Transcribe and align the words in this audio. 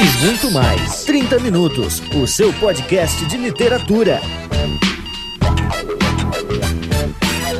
e 0.00 0.24
muito 0.24 0.50
mais. 0.52 1.04
30 1.04 1.40
Minutos, 1.40 2.00
o 2.14 2.24
seu 2.26 2.52
podcast 2.54 3.24
de 3.26 3.36
literatura. 3.36 4.20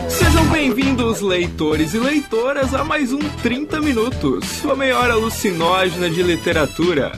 Sejam 0.09 0.45
bem-vindos, 0.47 1.21
leitores 1.21 1.95
e 1.95 1.99
leitoras, 1.99 2.75
a 2.75 2.85
mais 2.85 3.13
um 3.13 3.19
30 3.43 3.81
Minutos, 3.81 4.45
sua 4.45 4.77
meia 4.77 4.97
hora 4.99 5.15
alucinógena 5.15 6.09
de 6.09 6.23
literatura. 6.23 7.13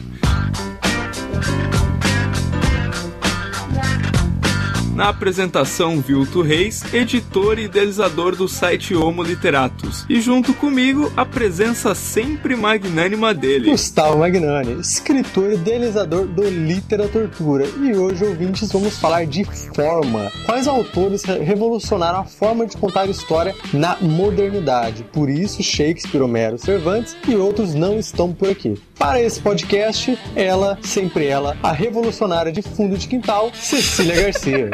Na 4.94 5.08
apresentação, 5.08 6.00
Vilto 6.00 6.42
Reis, 6.42 6.82
editor 6.92 7.58
e 7.58 7.64
idealizador 7.64 8.34
do 8.34 8.48
site 8.48 8.94
Homo 8.94 9.22
Literatus. 9.22 10.04
E 10.08 10.20
junto 10.20 10.52
comigo, 10.52 11.12
a 11.16 11.24
presença 11.24 11.94
sempre 11.94 12.56
magnânima 12.56 13.32
dele. 13.32 13.70
Gustavo 13.70 14.18
Magnani, 14.18 14.80
escritor 14.80 15.52
e 15.52 15.54
idealizador 15.54 16.26
do 16.26 16.42
Literatura. 16.42 17.66
E 17.80 17.94
hoje, 17.94 18.24
ouvintes, 18.24 18.70
vamos 18.72 18.98
falar 18.98 19.26
de 19.26 19.44
forma. 19.44 20.30
Quais 20.44 20.66
autores 20.66 21.22
revolucionaram 21.24 22.20
a 22.20 22.24
forma 22.24 22.66
de 22.66 22.76
contar 22.76 23.08
história 23.08 23.54
na 23.72 23.96
modernidade? 24.00 25.04
Por 25.12 25.30
isso, 25.30 25.62
Shakespeare, 25.62 26.22
Homero, 26.22 26.58
Cervantes 26.58 27.16
e 27.28 27.36
outros 27.36 27.74
não 27.74 27.98
estão 27.98 28.32
por 28.32 28.50
aqui. 28.50 28.74
Para 29.00 29.18
esse 29.18 29.40
podcast, 29.40 30.18
ela, 30.36 30.78
sempre 30.82 31.26
ela, 31.26 31.56
a 31.62 31.72
revolucionária 31.72 32.52
de 32.52 32.60
fundo 32.60 32.98
de 32.98 33.08
quintal, 33.08 33.50
Cecília 33.54 34.24
Garcia. 34.24 34.70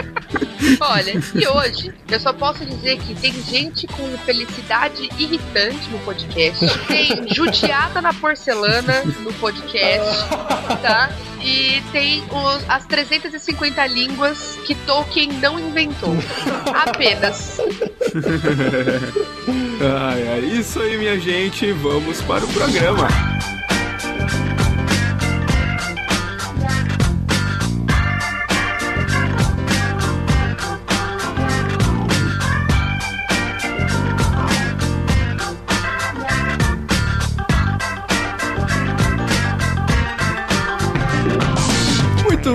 Olha, 0.81 1.13
e 1.33 1.47
hoje 1.47 1.95
eu 2.11 2.19
só 2.19 2.33
posso 2.33 2.67
dizer 2.67 2.99
que 2.99 3.15
tem 3.15 3.33
gente 3.45 3.87
com 3.87 4.03
felicidade 4.25 5.09
irritante 5.17 5.89
no 5.91 6.01
podcast, 6.01 6.67
tem 6.89 7.33
judiada 7.33 8.03
na 8.03 8.13
porcelana 8.13 9.05
no 9.21 9.33
podcast, 9.35 10.29
tá? 10.83 11.09
E 11.41 11.81
tem 11.93 12.25
os, 12.25 12.69
as 12.69 12.85
350 12.85 13.87
línguas 13.87 14.59
que 14.67 14.75
Tolkien 14.75 15.35
não 15.35 15.57
inventou. 15.61 16.17
Apenas. 16.75 17.61
ai, 19.81 20.29
ai, 20.29 20.41
isso 20.41 20.81
aí, 20.81 20.99
minha 20.99 21.21
gente. 21.21 21.71
Vamos 21.71 22.21
para 22.23 22.45
o 22.45 22.49
programa. 22.49 23.36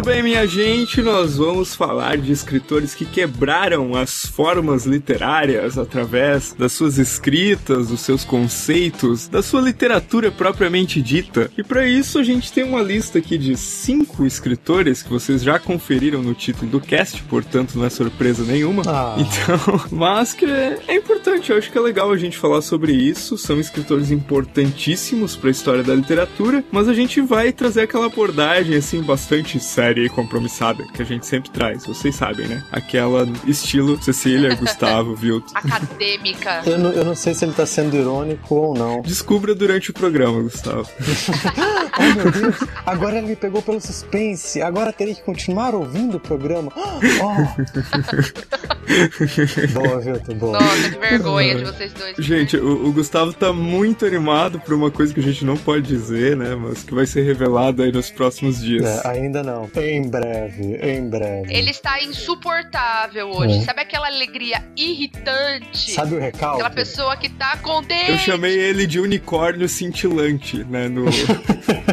Muito 0.02 0.14
bem, 0.14 0.24
minha 0.24 0.48
gente, 0.48 1.00
nós 1.00 1.38
vamos 1.38 1.76
falar 1.76 2.18
de 2.18 2.32
escritores 2.32 2.96
que 2.96 3.06
quebraram 3.06 3.94
as 3.96 4.26
formas 4.26 4.84
literárias 4.84 5.78
através 5.78 6.56
das 6.58 6.72
suas 6.72 6.98
escritas, 6.98 7.90
dos 7.90 8.02
seus 8.02 8.26
conceitos, 8.26 9.28
da 9.28 9.44
sua 9.44 9.62
literatura 9.62 10.32
propriamente 10.32 11.00
dita. 11.04 11.52
E 11.56 11.64
para 11.64 11.88
isso 11.88 12.18
a 12.18 12.24
gente 12.24 12.52
tem 12.52 12.64
uma 12.64 12.82
lista 12.82 13.20
aqui 13.20 13.38
de 13.38 13.56
cinco 13.56 14.26
escritores 14.26 15.04
que 15.04 15.10
vocês 15.12 15.44
já 15.44 15.60
conferiram 15.60 16.24
no 16.24 16.34
título 16.34 16.72
do 16.72 16.82
cast, 16.82 17.22
portanto 17.26 17.78
não 17.78 17.86
é 17.86 17.90
surpresa 17.92 18.44
nenhuma. 18.44 18.82
Ah. 18.88 19.18
Então, 19.22 19.82
mas 19.92 20.34
que 20.34 20.46
é, 20.46 20.96
importante, 20.96 21.52
eu 21.52 21.58
acho 21.58 21.72
que 21.72 21.78
é 21.78 21.82
legal 21.82 22.12
a 22.12 22.18
gente 22.18 22.38
falar 22.38 22.62
sobre 22.62 22.92
isso. 22.92 23.38
São 23.38 23.60
escritores 23.60 24.10
importantíssimos 24.10 25.36
para 25.36 25.50
a 25.50 25.52
história 25.52 25.84
da 25.84 25.94
literatura, 25.94 26.64
mas 26.72 26.88
a 26.88 26.94
gente 26.94 27.22
vai 27.22 27.52
trazer 27.52 27.82
aquela 27.82 28.08
abordagem 28.08 28.76
assim 28.76 29.02
bastante 29.02 29.60
séria 29.60 29.91
série 29.92 30.10
compromissada 30.10 30.86
que 30.94 31.02
a 31.02 31.06
gente 31.06 31.26
sempre 31.26 31.50
traz, 31.52 31.86
vocês 31.86 32.16
sabem, 32.16 32.48
né? 32.48 32.64
Aquela 32.72 33.28
estilo 33.46 34.02
Cecília, 34.02 34.56
Gustavo, 34.56 35.16
viu? 35.16 35.44
Acadêmica. 35.54 36.62
Eu 36.66 36.80
não, 36.80 36.92
eu 36.92 37.04
não 37.04 37.16
sei 37.16 37.34
se 37.34 37.44
ele 37.44 37.52
tá 37.54 37.66
sendo 37.66 37.96
irônico 37.98 38.56
ou 38.56 38.74
não. 38.74 39.02
Descubra 39.02 39.54
durante 39.54 39.92
o 39.92 39.94
programa, 39.94 40.42
Gustavo. 40.42 40.88
oh, 42.02 42.16
meu 42.16 42.32
Deus. 42.32 42.56
Agora 42.86 43.18
ele 43.18 43.28
me 43.28 43.36
pegou 43.36 43.62
pelo 43.62 43.80
suspense. 43.80 44.62
Agora 44.62 44.92
terei 44.92 45.16
que 45.16 45.22
continuar 45.24 45.76
ouvindo 45.76 46.18
o 46.18 46.20
programa. 46.20 46.72
Oh. 47.22 47.36
boa, 49.74 50.00
Vitor, 50.00 50.36
boa. 50.36 50.60
Nossa, 50.60 50.90
que 50.90 50.98
vergonha 50.98 51.56
de 51.56 51.64
vocês 51.64 51.94
dois. 51.94 52.16
Gente, 52.18 52.58
o, 52.58 52.88
o, 52.88 52.92
Gustavo 52.92 53.34
tá 53.34 53.54
muito 53.54 54.06
animado 54.06 54.60
por 54.60 54.74
uma 54.74 54.92
coisa 54.92 55.14
que 55.14 55.20
a 55.20 55.24
gente 55.24 55.46
não 55.46 55.56
pode 55.58 55.88
dizer, 55.88 56.36
né? 56.36 56.56
Mas 56.56 56.84
que 56.84 56.94
vai 56.94 57.06
ser 57.06 57.24
revelada 57.24 57.84
aí 57.84 57.92
nos 57.92 58.10
próximos 58.10 58.60
dias. 58.62 58.84
É, 58.84 59.08
ainda 59.08 59.44
não. 59.44 59.70
Em 59.76 60.10
breve, 60.10 60.76
em 60.82 61.10
breve. 61.10 61.54
Ele 61.54 61.72
está 61.72 62.02
insuportável 62.02 63.30
hoje. 63.30 63.58
É. 63.60 63.62
Sabe 63.62 63.82
aquela 63.82 64.08
alegria 64.08 64.64
irritante? 64.76 65.92
Sabe 65.92 66.16
o 66.16 66.20
recalque? 66.20 66.62
Aquela 66.62 66.70
pessoa 66.70 67.16
que 67.18 67.30
tá 67.30 67.58
contente. 67.58 68.12
Eu 68.12 68.18
chamei 68.18 68.58
ele 68.58 68.86
de 68.86 69.00
unicórnio 69.00 69.68
cintilante, 69.70 70.64
né? 70.66 70.88
No... 70.88 71.06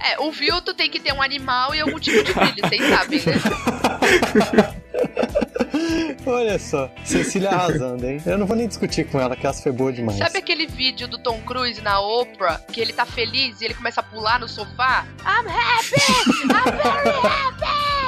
é, 0.00 0.18
o 0.20 0.30
Vilto 0.30 0.74
tem 0.74 0.90
que 0.90 1.00
ter 1.00 1.12
um 1.12 1.22
animal 1.22 1.74
e 1.74 1.80
algum 1.80 1.98
tipo 1.98 2.22
de 2.22 2.32
brilho, 2.32 2.56
vocês 2.62 2.82
sabem, 2.88 3.20
né? 3.26 3.34
Olha 6.26 6.58
só, 6.58 6.90
Cecília 7.04 7.50
arrasando, 7.50 8.04
hein? 8.04 8.20
Eu 8.26 8.38
não 8.38 8.46
vou 8.46 8.56
nem 8.56 8.66
discutir 8.66 9.04
com 9.04 9.20
ela, 9.20 9.36
que 9.36 9.46
ela 9.46 9.54
foi 9.54 9.72
boa 9.72 9.92
demais. 9.92 10.18
Sabe 10.18 10.38
aquele 10.38 10.66
vídeo 10.66 11.06
do 11.06 11.18
Tom 11.18 11.40
Cruise 11.42 11.80
na 11.80 12.00
Oprah, 12.00 12.60
que 12.72 12.80
ele 12.80 12.92
tá 12.92 13.06
feliz 13.06 13.60
e 13.60 13.66
ele 13.66 13.74
começa 13.74 14.00
a 14.00 14.04
pular 14.04 14.40
no 14.40 14.48
sofá? 14.48 15.06
I'm 15.20 15.46
happy! 15.48 16.00
I'm 16.42 16.64
very 16.76 17.10
happy! 17.22 18.05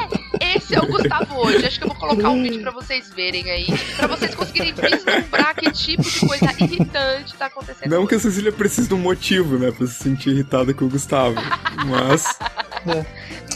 Esse 0.68 0.74
é 0.74 0.80
o 0.80 0.86
Gustavo 0.86 1.34
hoje. 1.40 1.64
Acho 1.64 1.78
que 1.78 1.84
eu 1.84 1.88
vou 1.88 1.96
colocar 1.96 2.28
um 2.28 2.42
vídeo 2.42 2.60
pra 2.60 2.70
vocês 2.70 3.10
verem 3.10 3.50
aí. 3.50 3.66
Pra 3.96 4.06
vocês 4.06 4.34
conseguirem 4.34 4.74
vislumbrar 4.74 5.56
que 5.56 5.70
tipo 5.72 6.02
de 6.02 6.20
coisa 6.26 6.54
irritante 6.58 7.34
tá 7.36 7.46
acontecendo. 7.46 7.90
Não 7.90 8.00
hoje. 8.00 8.08
que 8.08 8.14
a 8.16 8.20
Cecília 8.20 8.52
precise 8.52 8.86
de 8.86 8.94
um 8.94 8.98
motivo, 8.98 9.58
né? 9.58 9.70
Pra 9.70 9.86
se 9.86 9.94
sentir 9.94 10.30
irritada 10.30 10.74
com 10.74 10.84
o 10.84 10.88
Gustavo. 10.90 11.36
Mas. 11.86 12.38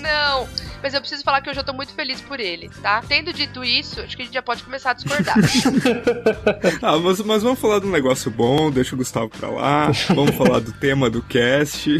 Não, 0.01 0.49
mas 0.83 0.95
eu 0.95 1.01
preciso 1.01 1.23
falar 1.23 1.41
que 1.41 1.49
hoje 1.49 1.61
eu 1.61 1.65
tô 1.65 1.73
muito 1.73 1.93
feliz 1.93 2.21
por 2.21 2.41
ele, 2.41 2.69
tá? 2.83 3.03
Tendo 3.07 3.33
dito 3.33 3.65
isso, 3.65 4.01
acho 4.01 4.17
que 4.17 4.23
a 4.23 4.25
gente 4.25 4.35
já 4.35 4.43
pode 4.43 4.63
começar 4.63 4.91
a 4.91 4.95
discordar. 4.95 5.37
ah, 6.83 6.99
mas, 6.99 7.21
mas 7.21 7.43
vamos 7.43 7.59
falar 7.59 7.79
de 7.79 7.87
um 7.87 7.91
negócio 7.91 8.31
bom, 8.31 8.71
deixa 8.71 8.95
o 8.95 8.99
Gustavo 8.99 9.29
pra 9.29 9.49
lá. 9.49 9.91
Vamos 10.09 10.35
falar 10.35 10.61
do 10.61 10.73
tema 10.73 11.09
do 11.09 11.23
cast. 11.23 11.91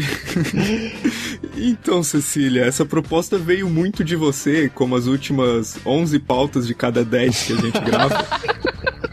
então, 1.55 2.03
Cecília, 2.03 2.65
essa 2.65 2.85
proposta 2.85 3.37
veio 3.37 3.69
muito 3.69 4.03
de 4.03 4.15
você, 4.15 4.69
como 4.69 4.95
as 4.95 5.05
últimas 5.07 5.77
11 5.85 6.19
pautas 6.19 6.67
de 6.67 6.75
cada 6.75 7.05
10 7.05 7.43
que 7.43 7.53
a 7.53 7.57
gente 7.57 7.79
grava. 7.79 8.27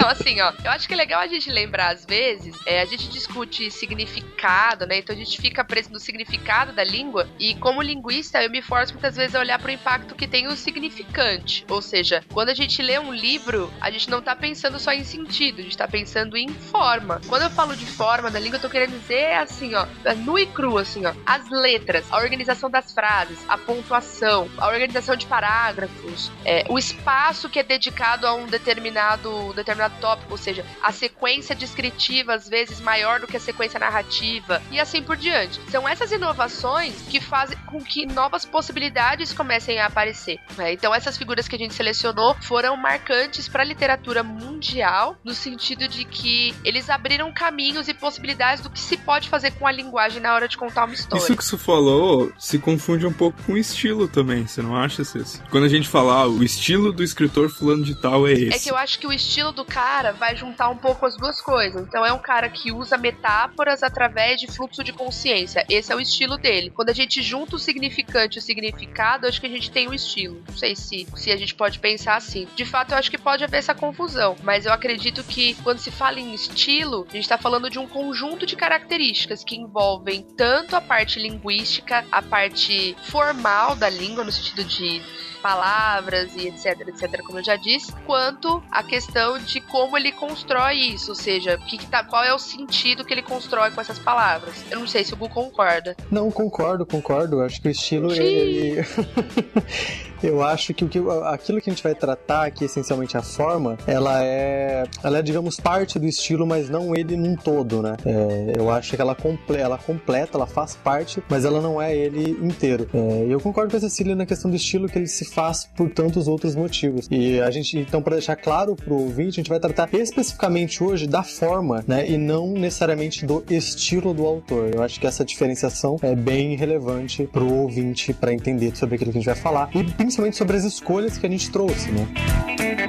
Não, 0.00 0.08
assim, 0.08 0.40
ó, 0.40 0.52
eu 0.64 0.70
acho 0.70 0.86
que 0.86 0.94
é 0.94 0.96
legal 0.96 1.20
a 1.20 1.26
gente 1.26 1.50
lembrar, 1.50 1.88
às 1.92 2.04
vezes, 2.04 2.54
é, 2.64 2.80
a 2.80 2.84
gente 2.84 3.08
discute 3.08 3.68
significado, 3.68 4.86
né? 4.86 4.98
Então 4.98 5.14
a 5.14 5.18
gente 5.18 5.40
fica 5.40 5.64
preso 5.64 5.90
no 5.90 5.98
significado 5.98 6.72
da 6.72 6.84
língua. 6.84 7.28
E 7.36 7.56
como 7.56 7.82
linguista, 7.82 8.40
eu 8.40 8.48
me 8.48 8.62
forço 8.62 8.92
muitas 8.92 9.16
vezes 9.16 9.34
a 9.34 9.40
olhar 9.40 9.58
para 9.58 9.70
o 9.70 9.74
impacto 9.74 10.14
que 10.14 10.28
tem 10.28 10.46
o 10.46 10.56
significante. 10.56 11.66
Ou 11.68 11.82
seja, 11.82 12.24
quando 12.32 12.50
a 12.50 12.54
gente 12.54 12.80
lê 12.80 12.96
um 12.96 13.12
livro, 13.12 13.72
a 13.80 13.90
gente 13.90 14.08
não 14.08 14.22
tá 14.22 14.36
pensando 14.36 14.78
só 14.78 14.92
em 14.92 15.02
sentido, 15.02 15.58
a 15.58 15.62
gente 15.64 15.76
tá 15.76 15.88
pensando 15.88 16.36
em 16.36 16.48
forma. 16.48 17.20
Quando 17.26 17.42
eu 17.42 17.50
falo 17.50 17.74
de 17.74 17.86
forma 17.86 18.30
da 18.30 18.38
língua, 18.38 18.58
eu 18.58 18.62
tô 18.62 18.70
querendo 18.70 18.96
dizer 19.00 19.32
assim, 19.34 19.74
ó, 19.74 19.84
é 20.04 20.14
nu 20.14 20.38
e 20.38 20.46
cru, 20.46 20.78
assim, 20.78 21.04
ó. 21.06 21.12
As 21.26 21.50
letras, 21.50 22.06
a 22.12 22.18
organização 22.18 22.70
das 22.70 22.92
frases, 22.92 23.38
a 23.48 23.58
pontuação, 23.58 24.48
a 24.58 24.68
organização 24.68 25.16
de 25.16 25.26
parágrafos, 25.26 26.30
é, 26.44 26.64
o 26.68 26.78
espaço 26.78 27.48
que 27.48 27.58
é 27.58 27.64
dedicado 27.64 28.28
a 28.28 28.34
um 28.34 28.46
determinado, 28.46 29.52
determinado 29.54 29.87
tópico, 29.90 30.32
ou 30.32 30.38
seja, 30.38 30.64
a 30.82 30.92
sequência 30.92 31.54
descritiva 31.54 32.34
às 32.34 32.48
vezes 32.48 32.80
maior 32.80 33.20
do 33.20 33.26
que 33.26 33.36
a 33.36 33.40
sequência 33.40 33.78
narrativa 33.78 34.62
e 34.70 34.80
assim 34.80 35.02
por 35.02 35.16
diante. 35.16 35.60
São 35.70 35.88
essas 35.88 36.12
inovações 36.12 36.94
que 37.08 37.20
fazem 37.20 37.56
com 37.66 37.80
que 37.80 38.06
novas 38.06 38.44
possibilidades 38.44 39.32
comecem 39.32 39.78
a 39.78 39.86
aparecer. 39.86 40.38
Né? 40.56 40.72
Então 40.72 40.94
essas 40.94 41.16
figuras 41.16 41.48
que 41.48 41.56
a 41.56 41.58
gente 41.58 41.74
selecionou 41.74 42.34
foram 42.42 42.76
marcantes 42.76 43.48
para 43.48 43.62
a 43.62 43.66
literatura 43.66 44.22
mundial 44.22 45.16
no 45.24 45.34
sentido 45.34 45.88
de 45.88 46.04
que 46.04 46.54
eles 46.64 46.90
abriram 46.90 47.32
caminhos 47.32 47.88
e 47.88 47.94
possibilidades 47.94 48.62
do 48.62 48.70
que 48.70 48.80
se 48.80 48.96
pode 48.96 49.28
fazer 49.28 49.52
com 49.52 49.66
a 49.66 49.72
linguagem 49.72 50.20
na 50.20 50.34
hora 50.34 50.48
de 50.48 50.56
contar 50.56 50.84
uma 50.84 50.94
história. 50.94 51.22
Isso 51.22 51.36
que 51.36 51.44
você 51.44 51.56
falou 51.56 52.32
se 52.38 52.58
confunde 52.58 53.06
um 53.06 53.12
pouco 53.12 53.40
com 53.42 53.52
o 53.52 53.58
estilo 53.58 54.08
também, 54.08 54.46
você 54.46 54.62
não 54.62 54.76
acha, 54.76 55.04
Cês? 55.04 55.42
Quando 55.50 55.64
a 55.64 55.68
gente 55.68 55.88
fala 55.88 56.22
ah, 56.22 56.28
o 56.28 56.42
estilo 56.42 56.92
do 56.92 57.02
escritor 57.02 57.48
fulano 57.48 57.84
de 57.84 57.94
tal 57.94 58.26
é 58.26 58.32
esse. 58.32 58.56
É 58.56 58.58
que 58.58 58.70
eu 58.70 58.76
acho 58.76 58.98
que 58.98 59.06
o 59.06 59.12
estilo 59.12 59.52
do 59.52 59.64
cara 59.78 60.12
vai 60.12 60.34
juntar 60.34 60.68
um 60.70 60.76
pouco 60.76 61.06
as 61.06 61.16
duas 61.16 61.40
coisas. 61.40 61.86
Então 61.86 62.04
é 62.04 62.12
um 62.12 62.18
cara 62.18 62.48
que 62.48 62.72
usa 62.72 62.98
metáforas 62.98 63.84
através 63.84 64.40
de 64.40 64.48
fluxo 64.48 64.82
de 64.82 64.92
consciência. 64.92 65.64
Esse 65.70 65.92
é 65.92 65.94
o 65.94 66.00
estilo 66.00 66.36
dele. 66.36 66.70
Quando 66.70 66.88
a 66.88 66.92
gente 66.92 67.22
junta 67.22 67.54
o 67.54 67.60
significante 67.60 68.36
e 68.36 68.40
o 68.40 68.42
significado, 68.42 69.28
acho 69.28 69.40
que 69.40 69.46
a 69.46 69.50
gente 69.50 69.70
tem 69.70 69.88
um 69.88 69.94
estilo. 69.94 70.42
Não 70.48 70.56
sei 70.56 70.74
se, 70.74 71.06
se 71.14 71.30
a 71.30 71.36
gente 71.36 71.54
pode 71.54 71.78
pensar 71.78 72.16
assim. 72.16 72.48
De 72.56 72.64
fato, 72.64 72.90
eu 72.90 72.98
acho 72.98 73.08
que 73.08 73.16
pode 73.16 73.44
haver 73.44 73.58
essa 73.58 73.72
confusão. 73.72 74.34
Mas 74.42 74.66
eu 74.66 74.72
acredito 74.72 75.22
que 75.22 75.54
quando 75.62 75.78
se 75.78 75.92
fala 75.92 76.18
em 76.18 76.34
estilo, 76.34 77.06
a 77.08 77.12
gente 77.12 77.22
está 77.22 77.38
falando 77.38 77.70
de 77.70 77.78
um 77.78 77.86
conjunto 77.86 78.44
de 78.46 78.56
características 78.56 79.44
que 79.44 79.54
envolvem 79.54 80.22
tanto 80.36 80.74
a 80.74 80.80
parte 80.80 81.20
linguística, 81.20 82.04
a 82.10 82.20
parte 82.20 82.96
formal 83.04 83.76
da 83.76 83.88
língua, 83.88 84.24
no 84.24 84.32
sentido 84.32 84.64
de 84.64 85.00
palavras 85.38 86.34
e 86.36 86.48
etc, 86.48 86.88
etc, 86.88 87.22
como 87.22 87.38
eu 87.38 87.44
já 87.44 87.56
disse, 87.56 87.92
quanto 88.06 88.62
a 88.70 88.82
questão 88.82 89.38
de 89.38 89.60
como 89.60 89.96
ele 89.96 90.12
constrói 90.12 90.74
isso, 90.74 91.10
ou 91.10 91.14
seja, 91.14 91.58
que 91.58 91.78
que 91.78 91.86
tá, 91.86 92.04
qual 92.04 92.24
é 92.24 92.34
o 92.34 92.38
sentido 92.38 93.04
que 93.04 93.14
ele 93.14 93.22
constrói 93.22 93.70
com 93.70 93.80
essas 93.80 93.98
palavras. 93.98 94.64
Eu 94.70 94.80
não 94.80 94.86
sei 94.86 95.04
se 95.04 95.14
o 95.14 95.16
Gu 95.16 95.28
concorda. 95.28 95.96
Não, 96.10 96.30
concordo, 96.30 96.84
concordo. 96.84 97.40
Acho 97.40 97.60
que 97.60 97.68
o 97.68 97.70
estilo 97.70 98.12
ele... 98.12 98.76
Eu 100.22 100.42
acho 100.42 100.74
que, 100.74 100.84
o 100.84 100.88
que 100.88 100.98
aquilo 101.24 101.60
que 101.60 101.70
a 101.70 101.72
gente 101.72 101.82
vai 101.82 101.94
tratar 101.94 102.46
aqui, 102.46 102.64
essencialmente 102.64 103.16
a 103.16 103.22
forma, 103.22 103.76
ela 103.86 104.22
é, 104.24 104.84
ela 105.02 105.18
é, 105.18 105.22
digamos, 105.22 105.58
parte 105.60 105.98
do 105.98 106.06
estilo, 106.06 106.46
mas 106.46 106.68
não 106.68 106.94
ele 106.94 107.16
num 107.16 107.36
todo, 107.36 107.82
né? 107.82 107.96
É, 108.04 108.52
eu 108.58 108.70
acho 108.70 108.94
que 108.94 109.00
ela, 109.00 109.14
comple 109.14 109.56
ela 109.56 109.78
completa, 109.78 110.36
ela 110.36 110.46
faz 110.46 110.76
parte, 110.76 111.22
mas 111.28 111.44
ela 111.44 111.60
não 111.60 111.80
é 111.80 111.96
ele 111.96 112.30
inteiro. 112.42 112.88
É, 112.92 113.26
eu 113.28 113.40
concordo 113.40 113.70
com 113.70 113.76
a 113.76 113.80
Cecília 113.80 114.14
na 114.14 114.26
questão 114.26 114.50
do 114.50 114.56
estilo, 114.56 114.88
que 114.88 114.98
ele 114.98 115.06
se 115.06 115.24
faz 115.24 115.68
por 115.76 115.90
tantos 115.90 116.28
outros 116.28 116.54
motivos. 116.54 117.06
E 117.10 117.40
a 117.40 117.50
gente, 117.50 117.78
então, 117.78 118.02
para 118.02 118.14
deixar 118.14 118.36
claro 118.36 118.74
pro 118.74 118.94
ouvinte, 118.94 119.40
a 119.40 119.42
gente 119.42 119.50
vai 119.50 119.60
tratar 119.60 119.88
especificamente 119.92 120.82
hoje 120.82 121.06
da 121.06 121.22
forma, 121.22 121.84
né? 121.86 122.08
E 122.08 122.16
não 122.16 122.52
necessariamente 122.52 123.24
do 123.24 123.44
estilo 123.50 124.12
do 124.12 124.26
autor. 124.26 124.74
Eu 124.74 124.82
acho 124.82 124.98
que 125.00 125.06
essa 125.06 125.24
diferenciação 125.24 125.96
é 126.02 126.14
bem 126.14 126.56
relevante 126.56 127.28
pro 127.32 127.52
ouvinte 127.52 128.12
para 128.12 128.32
entender 128.32 128.76
sobre 128.76 128.96
aquilo 128.96 129.12
que 129.12 129.18
a 129.18 129.20
gente 129.20 129.26
vai 129.26 129.36
falar. 129.36 129.70
E 129.74 129.82
principalmente 130.08 130.38
sobre 130.38 130.56
as 130.56 130.64
escolhas 130.64 131.18
que 131.18 131.26
a 131.26 131.28
gente 131.28 131.50
trouxe, 131.50 131.90
né? 131.90 132.87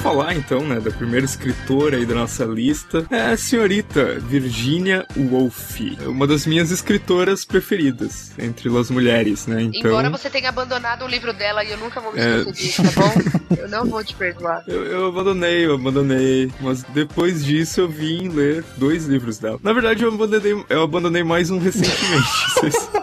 Vamos 0.00 0.02
falar 0.02 0.34
então, 0.34 0.66
né, 0.66 0.80
da 0.80 0.90
primeira 0.90 1.24
escritora 1.24 1.96
aí 1.96 2.06
da 2.06 2.14
nossa 2.14 2.44
lista. 2.44 3.06
É 3.10 3.32
a 3.32 3.36
senhorita 3.36 4.18
Virginia 4.20 5.06
Woolf, 5.16 5.80
uma 6.06 6.26
das 6.26 6.46
minhas 6.46 6.70
escritoras 6.70 7.44
preferidas 7.44 8.32
entre 8.38 8.76
as 8.76 8.90
mulheres, 8.90 9.46
né? 9.46 9.62
Então... 9.62 9.90
Embora 9.90 10.10
você 10.10 10.30
tenha 10.30 10.48
abandonado 10.48 11.04
o 11.04 11.08
livro 11.08 11.32
dela 11.32 11.62
e 11.64 11.70
eu 11.70 11.78
nunca 11.78 12.00
vou 12.00 12.12
me 12.12 12.18
é. 12.18 12.38
esquecer 12.38 12.48
é... 12.48 12.52
disso, 12.52 12.82
tá 12.82 13.00
bom? 13.00 13.56
eu 13.56 13.68
não 13.68 13.84
vou 13.84 14.02
te 14.02 14.14
perdoar. 14.14 14.64
Eu, 14.66 14.84
eu, 14.84 15.06
abandonei, 15.06 15.66
eu 15.66 15.74
abandonei, 15.74 16.50
mas 16.60 16.82
depois 16.82 17.44
disso 17.44 17.80
eu 17.80 17.88
vim 17.88 18.28
ler 18.28 18.64
dois 18.76 19.06
livros 19.06 19.38
dela. 19.38 19.58
Na 19.62 19.72
verdade, 19.72 20.02
eu 20.02 20.12
abandonei, 20.12 20.64
eu 20.68 20.82
abandonei 20.82 21.22
mais 21.22 21.50
um 21.50 21.58
recentemente. 21.58 22.28
Para 22.90 22.99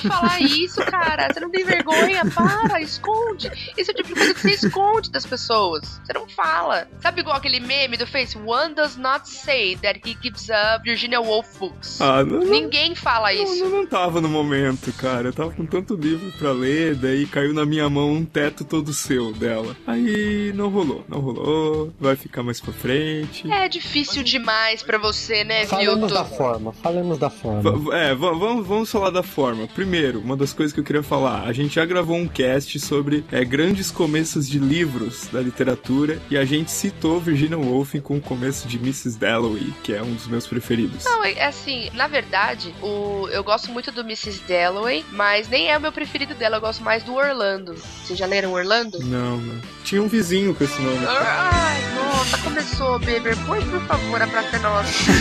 de 0.00 0.08
falar 0.08 0.40
isso, 0.40 0.80
cara. 0.84 1.32
Você 1.32 1.40
não 1.40 1.50
tem 1.50 1.64
vergonha. 1.64 2.22
Para, 2.34 2.80
esconde. 2.80 3.50
Esse 3.76 3.90
é 3.90 3.94
o 3.94 3.96
tipo 3.96 4.08
de 4.08 4.14
coisa 4.14 4.34
que 4.34 4.40
você 4.40 4.66
esconde 4.66 5.10
das 5.10 5.26
pessoas. 5.26 6.00
Você 6.04 6.12
não 6.12 6.28
fala. 6.28 6.88
Sabe 7.00 7.20
igual 7.20 7.36
aquele 7.36 7.60
meme 7.60 7.96
do 7.96 8.06
Face? 8.06 8.36
One 8.36 8.74
does 8.74 8.96
not 8.96 9.28
say 9.28 9.76
that 9.76 10.00
he 10.04 10.16
gives 10.20 10.48
up 10.48 10.84
Virginia 10.84 11.20
Woolf 11.20 11.58
books. 11.58 12.00
Ah, 12.00 12.24
não, 12.24 12.40
Ninguém 12.40 12.94
fala 12.94 13.32
isso. 13.32 13.64
Eu 13.64 13.70
não, 13.70 13.78
não 13.78 13.86
tava 13.86 14.20
no 14.20 14.28
momento, 14.28 14.92
cara. 14.94 15.28
Eu 15.28 15.32
tava 15.32 15.50
com 15.50 15.66
tanto 15.66 15.94
livro 15.94 16.32
pra 16.38 16.52
ler, 16.52 16.94
daí 16.94 17.26
caiu 17.26 17.52
na 17.52 17.64
minha 17.64 17.88
mão 17.88 18.12
um 18.12 18.24
teto 18.24 18.64
todo 18.64 18.92
seu 18.92 19.32
dela. 19.32 19.76
Aí 19.86 20.52
não 20.54 20.68
rolou, 20.68 21.04
não 21.08 21.20
rolou. 21.20 21.92
Vai 21.98 22.16
ficar 22.16 22.42
mais 22.42 22.60
pra 22.60 22.72
frente. 22.72 23.50
É 23.50 23.68
difícil 23.68 24.22
demais 24.22 24.82
pra 24.82 24.98
você, 24.98 25.44
né, 25.44 25.66
Falemos 25.66 26.12
da 26.12 26.24
forma, 26.24 26.72
falemos 26.72 27.18
da 27.18 27.30
forma. 27.30 27.94
É, 27.96 28.14
vamos, 28.14 28.66
vamos 28.66 28.90
falar 28.90 29.10
da 29.10 29.22
forma. 29.22 29.66
Primeiro, 29.68 29.83
uma 30.16 30.36
das 30.36 30.52
coisas 30.52 30.72
que 30.72 30.80
eu 30.80 30.84
queria 30.84 31.02
falar, 31.02 31.44
a 31.44 31.52
gente 31.52 31.74
já 31.74 31.84
gravou 31.84 32.16
um 32.16 32.26
cast 32.26 32.80
sobre 32.80 33.24
é, 33.30 33.44
grandes 33.44 33.90
começos 33.90 34.48
de 34.48 34.58
livros 34.58 35.28
da 35.32 35.40
literatura 35.40 36.18
e 36.30 36.36
a 36.36 36.44
gente 36.44 36.70
citou 36.70 37.20
Virginia 37.20 37.58
Woolf 37.58 37.94
com 38.02 38.16
o 38.16 38.20
começo 38.20 38.66
de 38.66 38.76
Mrs. 38.76 39.18
Dalloway, 39.18 39.72
que 39.82 39.92
é 39.92 40.02
um 40.02 40.14
dos 40.14 40.26
meus 40.26 40.46
preferidos. 40.46 41.04
Não, 41.04 41.24
é 41.24 41.44
assim, 41.44 41.90
na 41.94 42.06
verdade, 42.06 42.74
o, 42.82 43.28
eu 43.30 43.44
gosto 43.44 43.70
muito 43.70 43.92
do 43.92 44.00
Mrs. 44.00 44.40
Dalloway, 44.48 45.04
mas 45.12 45.48
nem 45.48 45.70
é 45.70 45.76
o 45.76 45.80
meu 45.80 45.92
preferido 45.92 46.34
dela, 46.34 46.56
eu 46.56 46.60
gosto 46.60 46.82
mais 46.82 47.02
do 47.02 47.14
Orlando. 47.14 47.74
Vocês 47.74 48.18
já 48.18 48.26
leram 48.26 48.52
Orlando? 48.52 48.98
Não, 49.00 49.36
não. 49.36 49.60
Tinha 49.84 50.02
um 50.02 50.08
vizinho 50.08 50.54
com 50.54 50.64
esse 50.64 50.80
nome. 50.80 51.04
Ai, 51.06 51.80
nossa, 51.94 52.38
começou, 52.38 52.98
Beber. 52.98 53.36
Põe, 53.46 53.60
por 53.68 53.80
favor, 53.82 54.22
a 54.22 54.26
praça 54.26 54.56
é 54.56 54.58
nossa. 54.60 55.12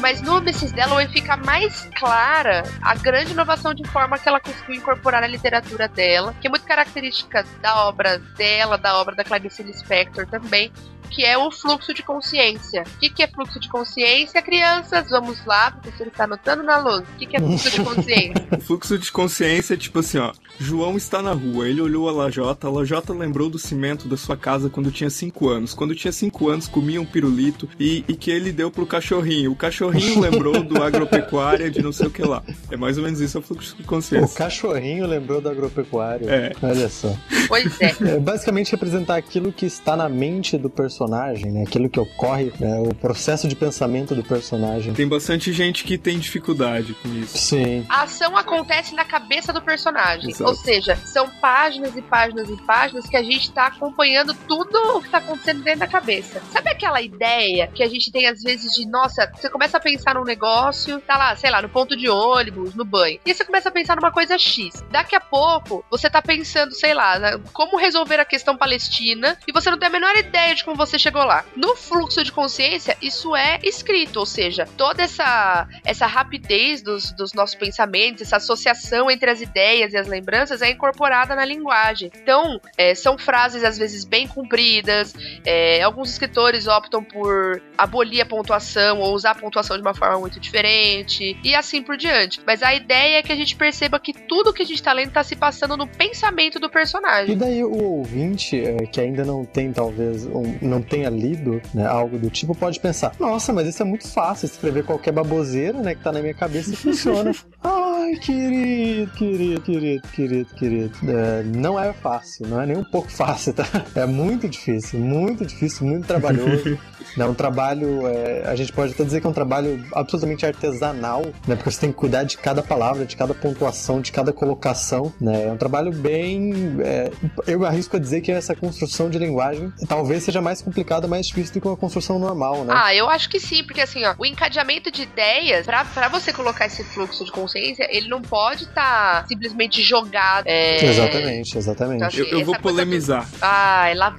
mas 0.06 0.22
no 0.22 0.38
Mrs. 0.38 0.72
Dalloway 0.75 1.07
fica 1.07 1.36
mais 1.36 1.90
clara 1.96 2.62
a 2.80 2.94
grande 2.94 3.31
inovação 3.31 3.74
de 3.74 3.84
forma 3.86 4.19
que 4.19 4.30
ela 4.30 4.40
conseguiu 4.40 4.75
incorporar 4.75 5.19
na 5.19 5.25
literatura 5.25 5.88
dela, 5.88 6.31
que 6.40 6.46
é 6.46 6.50
muito 6.50 6.63
característica 6.63 7.44
da 7.60 7.88
obra 7.88 8.19
dela, 8.38 8.78
da 8.78 9.02
obra 9.02 9.16
da 9.16 9.24
Clarice 9.24 9.63
Lispector 9.63 10.28
também, 10.28 10.72
que 11.06 11.24
é 11.24 11.38
o 11.38 11.52
fluxo 11.52 11.94
de 11.94 12.04
consciência. 12.04 12.84
O 12.96 13.00
que, 13.00 13.10
que 13.10 13.24
é 13.24 13.28
fluxo 13.28 13.60
de 13.60 13.69
consciência, 13.69 14.42
crianças? 14.42 15.10
Vamos 15.10 15.44
lá, 15.46 15.74
o 15.78 15.81
professor 15.81 16.07
está 16.07 16.24
anotando 16.25 16.63
na 16.63 16.78
luz. 16.78 17.02
O 17.02 17.18
que, 17.18 17.25
que 17.25 17.38
é 17.38 17.40
fluxo 17.40 17.72
de 17.72 17.84
consciência? 17.84 18.48
fluxo 18.62 18.98
de 18.98 19.12
consciência 19.12 19.74
é 19.74 19.78
tipo 19.78 20.00
assim, 20.00 20.18
ó. 20.18 20.34
João 20.60 20.96
está 20.96 21.22
na 21.22 21.34
rua, 21.34 21.68
ele 21.68 21.81
olhou 21.81 22.07
a 22.07 22.12
lajota, 22.12 22.68
a 22.68 22.72
lajota 22.72 23.13
lembrou 23.13 23.50
do 23.50 23.60
cimento 23.60 24.07
da 24.07 24.16
sua 24.16 24.38
casa 24.38 24.69
quando 24.69 24.92
tinha 24.92 25.10
5 25.10 25.50
anos. 25.50 25.74
Quando 25.74 25.94
tinha 25.94 26.12
5 26.12 26.50
anos, 26.50 26.68
comia 26.68 27.02
um 27.02 27.06
pirulito 27.06 27.68
e, 27.80 28.06
e, 28.07 28.16
que 28.16 28.31
ele 28.31 28.52
deu 28.52 28.72
pro 28.72 28.86
cachorrinho. 28.86 29.52
O 29.52 29.56
cachorrinho 29.56 30.19
lembrou 30.19 30.63
do 30.63 30.81
agropecuária 30.81 31.69
de 31.69 31.81
não 31.81 31.92
sei 31.92 32.07
o 32.07 32.10
que 32.10 32.22
lá. 32.22 32.42
É 32.72 32.78
mais 32.78 32.98
ou 32.98 33.04
menos 33.04 33.19
isso, 33.19 33.38
é 33.38 33.40
o 33.40 33.44
fluxo 33.44 33.75
de 33.75 33.84
consciência. 33.84 34.34
O 34.34 34.38
cachorrinho 34.38 35.06
lembrou 35.06 35.42
do 35.42 35.50
agropecuário. 35.50 36.30
É. 36.30 36.54
Olha 36.62 36.88
só. 36.88 37.13
Pois 37.48 37.80
é. 37.81 37.94
é. 38.02 38.19
Basicamente 38.19 38.72
representar 38.72 39.18
aquilo 39.18 39.52
que 39.52 39.66
está 39.66 39.96
na 39.96 40.07
mente 40.07 40.57
do 40.57 40.69
personagem 40.69 40.94
personagem, 40.95 41.51
né? 41.51 41.63
Aquilo 41.63 41.89
que 41.89 42.00
ocorre, 42.00 42.53
né? 42.59 42.80
o 42.80 42.95
processo 42.95 43.47
de 43.47 43.56
pensamento 43.56 44.15
do 44.15 44.24
personagem. 44.24 44.94
Tem 44.94 45.07
bastante 45.07 45.51
gente 45.51 45.83
que 45.83 45.97
tem 45.97 46.18
dificuldade 46.18 46.94
com 46.94 47.09
isso. 47.09 47.38
Sim. 47.38 47.86
A 47.89 48.03
ação 48.03 48.38
acontece 48.38 48.95
na 48.95 49.03
cabeça 49.03 49.51
do 49.51 49.62
personagem. 49.62 50.30
Exato. 50.30 50.50
Ou 50.50 50.56
seja, 50.56 50.95
são 50.95 51.30
páginas 51.42 51.95
e 51.97 52.01
páginas 52.01 52.50
e 52.50 52.56
páginas 52.63 53.07
que 53.07 53.18
a 53.18 53.24
gente 53.24 53.51
tá 53.51 53.68
acompanhando 53.68 54.33
tudo 54.47 54.97
o 54.97 55.01
que 55.01 55.09
tá 55.09 55.18
acontecendo 55.18 55.63
dentro 55.63 55.81
da 55.81 55.88
cabeça. 55.88 56.42
Sabe 56.50 56.69
aquela 56.69 57.01
ideia 57.01 57.68
que 57.68 57.83
a 57.83 57.88
gente 57.88 58.12
tem 58.12 58.27
às 58.27 58.42
vezes 58.42 58.74
de, 58.74 58.88
nossa, 58.88 59.30
você 59.36 59.50
começa 59.50 59.77
a 59.77 59.81
pensar 59.81 60.15
num 60.15 60.24
negócio, 60.24 61.01
tá 61.01 61.18
lá, 61.18 61.36
sei 61.36 61.51
lá, 61.51 61.61
no 61.61 61.69
ponto 61.69 61.97
de 61.97 62.09
ônibus, 62.09 62.73
no 62.73 62.85
banho. 62.85 63.19
E 63.25 63.33
você 63.33 63.44
começa 63.44 63.68
a 63.68 63.71
pensar 63.71 63.95
numa 63.95 64.11
coisa 64.11 64.37
X. 64.37 64.83
Daqui 64.90 65.16
a 65.16 65.19
pouco, 65.19 65.83
você 65.92 66.09
tá 66.09 66.21
pensando, 66.21 66.73
sei 66.73 66.94
lá, 66.94 67.19
né, 67.19 67.42
como 67.52 67.78
resolver 67.78 68.19
a 68.19 68.25
questão 68.25 68.57
palestina 68.57 69.37
e 69.45 69.52
você 69.52 69.69
não 69.69 69.78
tem 69.78 69.90
a 69.90 69.92
menor 69.92 70.16
ideia 70.16 70.56
de 70.56 70.64
como 70.64 70.78
você 70.78 70.84
chegou 70.99 71.23
lá. 71.23 71.45
No 71.56 71.75
fluxo 71.75 72.23
de 72.23 72.31
consciência, 72.31 72.97
isso 73.01 73.35
é 73.35 73.59
escrito, 73.63 74.19
ou 74.19 74.25
seja, 74.25 74.68
toda 74.77 75.04
essa, 75.04 75.68
essa 75.83 76.06
rapidez 76.06 76.81
dos, 76.81 77.11
dos 77.11 77.33
nossos 77.33 77.56
pensamentos, 77.56 78.21
essa 78.21 78.37
associação 78.37 79.09
entre 79.09 79.30
as 79.30 79.42
ideias 79.42 79.94
e 79.94 79.97
as 79.97 80.07
lembranças 80.07 80.61
é 80.61 80.69
incorporada 80.69 81.35
na 81.35 81.45
linguagem. 81.45 82.11
Então, 82.21 82.59
é, 82.77 82.94
são 82.95 83.18
frases 83.18 83.63
às 83.63 83.77
vezes 83.77 84.04
bem 84.06 84.27
compridas, 84.27 85.13
é, 85.45 85.81
alguns 85.81 86.11
escritores 86.11 86.68
optam 86.68 87.04
por 87.04 87.61
abolir 87.77 88.21
a 88.21 88.25
pontuação 88.25 88.99
ou 88.99 89.13
usar 89.13 89.31
a 89.31 89.35
pontuação 89.35 89.75
de 89.75 89.81
uma 89.81 89.94
forma 89.94 90.19
muito 90.19 90.39
diferente 90.39 91.37
e 91.44 91.56
assim 91.56 91.81
por 91.81 91.97
diante. 91.97 92.42
Mas 92.45 92.61
a 92.63 92.73
ideia 92.73 93.18
é 93.18 93.23
que 93.23 93.31
a 93.31 93.35
gente 93.35 93.56
perceba 93.56 93.99
que 93.99 94.13
tudo 94.13 94.54
que 94.54 94.63
a 94.63 94.65
gente 94.65 94.77
está 94.77 94.94
lendo 94.94 95.09
está 95.09 95.23
se 95.23 95.35
passando 95.35 95.77
no 95.77 95.87
pensamento 95.87 96.59
do 96.59 96.69
personagem. 96.69 97.33
E 97.33 97.37
daí 97.37 97.63
o 97.63 97.83
ouvinte, 97.83 98.59
é, 98.59 98.85
que 98.85 98.99
ainda 98.99 99.23
não 99.23 99.45
tem 99.45 99.71
talvez, 99.71 100.25
um, 100.25 100.57
não 100.76 100.82
tenha 100.82 101.10
lido 101.10 101.62
né, 101.74 101.86
algo 101.86 102.18
do 102.18 102.30
tipo, 102.30 102.54
pode 102.54 102.80
pensar: 102.80 103.14
nossa, 103.20 103.54
mas 103.54 103.68
isso 103.68 103.82
é 103.82 103.86
muito 103.86 104.08
fácil, 104.08 104.46
escrever 104.46 104.84
qualquer 104.84 105.12
baboseira 105.12 105.80
né, 105.82 105.96
que 105.96 106.04
tá 106.04 106.12
na 106.12 106.22
minha 106.22 106.34
cabeça 106.34 106.72
e 106.74 106.76
funciona. 106.76 107.32
Ai, 107.64 108.16
querido, 108.18 109.12
querido, 109.14 109.62
querido, 109.62 110.08
querido, 110.10 110.50
querido. 110.56 110.94
É, 111.10 111.44
não 111.44 111.80
é 111.80 111.92
fácil, 111.94 112.48
não 112.48 112.62
é 112.62 112.66
nem 112.66 112.78
um 112.78 112.84
pouco 112.84 113.12
fácil, 113.12 113.54
tá? 113.54 113.66
É 113.96 114.06
muito 114.06 114.48
difícil, 114.48 115.00
muito 115.00 115.46
difícil, 115.46 115.88
muito 115.88 116.06
trabalhoso. 116.06 116.78
É 117.18 117.26
um 117.26 117.34
trabalho, 117.34 118.06
é, 118.08 118.44
a 118.46 118.56
gente 118.56 118.74
pode 118.74 118.94
até 118.94 119.04
dizer 119.04 119.22
que 119.22 119.28
é 119.28 119.30
um 119.30 119.34
trabalho 119.34 119.82
absolutamente 119.94 120.46
artesanal, 120.46 121.22
né? 121.48 121.56
Porque 121.56 121.72
você 121.72 121.80
tem 121.80 121.92
que 121.92 121.96
cuidar 121.96 122.24
de 122.24 122.38
cada 122.38 122.62
palavra, 122.62 123.06
de 123.06 123.16
cada 123.16 123.34
pontuação, 123.34 124.02
de 124.02 124.12
cada 124.12 124.34
colocação, 124.34 125.14
né? 125.22 125.46
É 125.46 125.52
um 125.52 125.56
trabalho 125.56 125.94
bem. 125.94 126.52
É, 126.84 127.12
eu 127.48 127.66
arrisco 127.66 127.96
a 127.96 128.00
dizer 128.00 128.20
que 128.22 128.32
essa 128.32 128.54
construção 128.54 129.10
de 129.10 129.18
linguagem 129.18 129.72
talvez 129.88 130.24
seja 130.24 130.42
mais 130.42 130.62
complicada, 130.66 131.07
mais 131.07 131.28
difícil 131.28 131.54
do 131.54 131.62
que 131.62 131.68
uma 131.68 131.78
construção 131.78 132.19
normal, 132.19 132.66
né? 132.66 132.74
Ah, 132.76 132.94
eu 132.94 133.10
acho 133.10 133.30
que 133.30 133.40
sim, 133.40 133.64
porque 133.64 133.81
assim, 133.81 134.04
ó, 134.04 134.16
o 134.18 134.26
encadeamento 134.26 134.92
de 134.92 135.04
ideias, 135.04 135.66
pra, 135.66 135.86
pra 135.86 136.07
você 136.07 136.34
colocar 136.34 136.66
esse 136.66 136.84
fluxo 136.84 137.24
de 137.24 137.31
consciência, 137.31 137.88
ele 137.90 138.10
não 138.10 138.22
pode 138.22 138.64
estar 138.64 139.22
tá 139.22 139.28
simplesmente 139.28 139.81
jogado. 139.81 140.48
É... 140.48 140.84
Exatamente, 140.84 141.57
exatamente. 141.57 141.95
Então, 141.98 142.07
assim, 142.07 142.19
eu, 142.19 142.40
eu 142.40 142.45
vou 142.45 142.57
polemizar. 142.60 143.26
Do... 143.26 143.38
Ai, 143.42 143.94
lá 143.94 144.18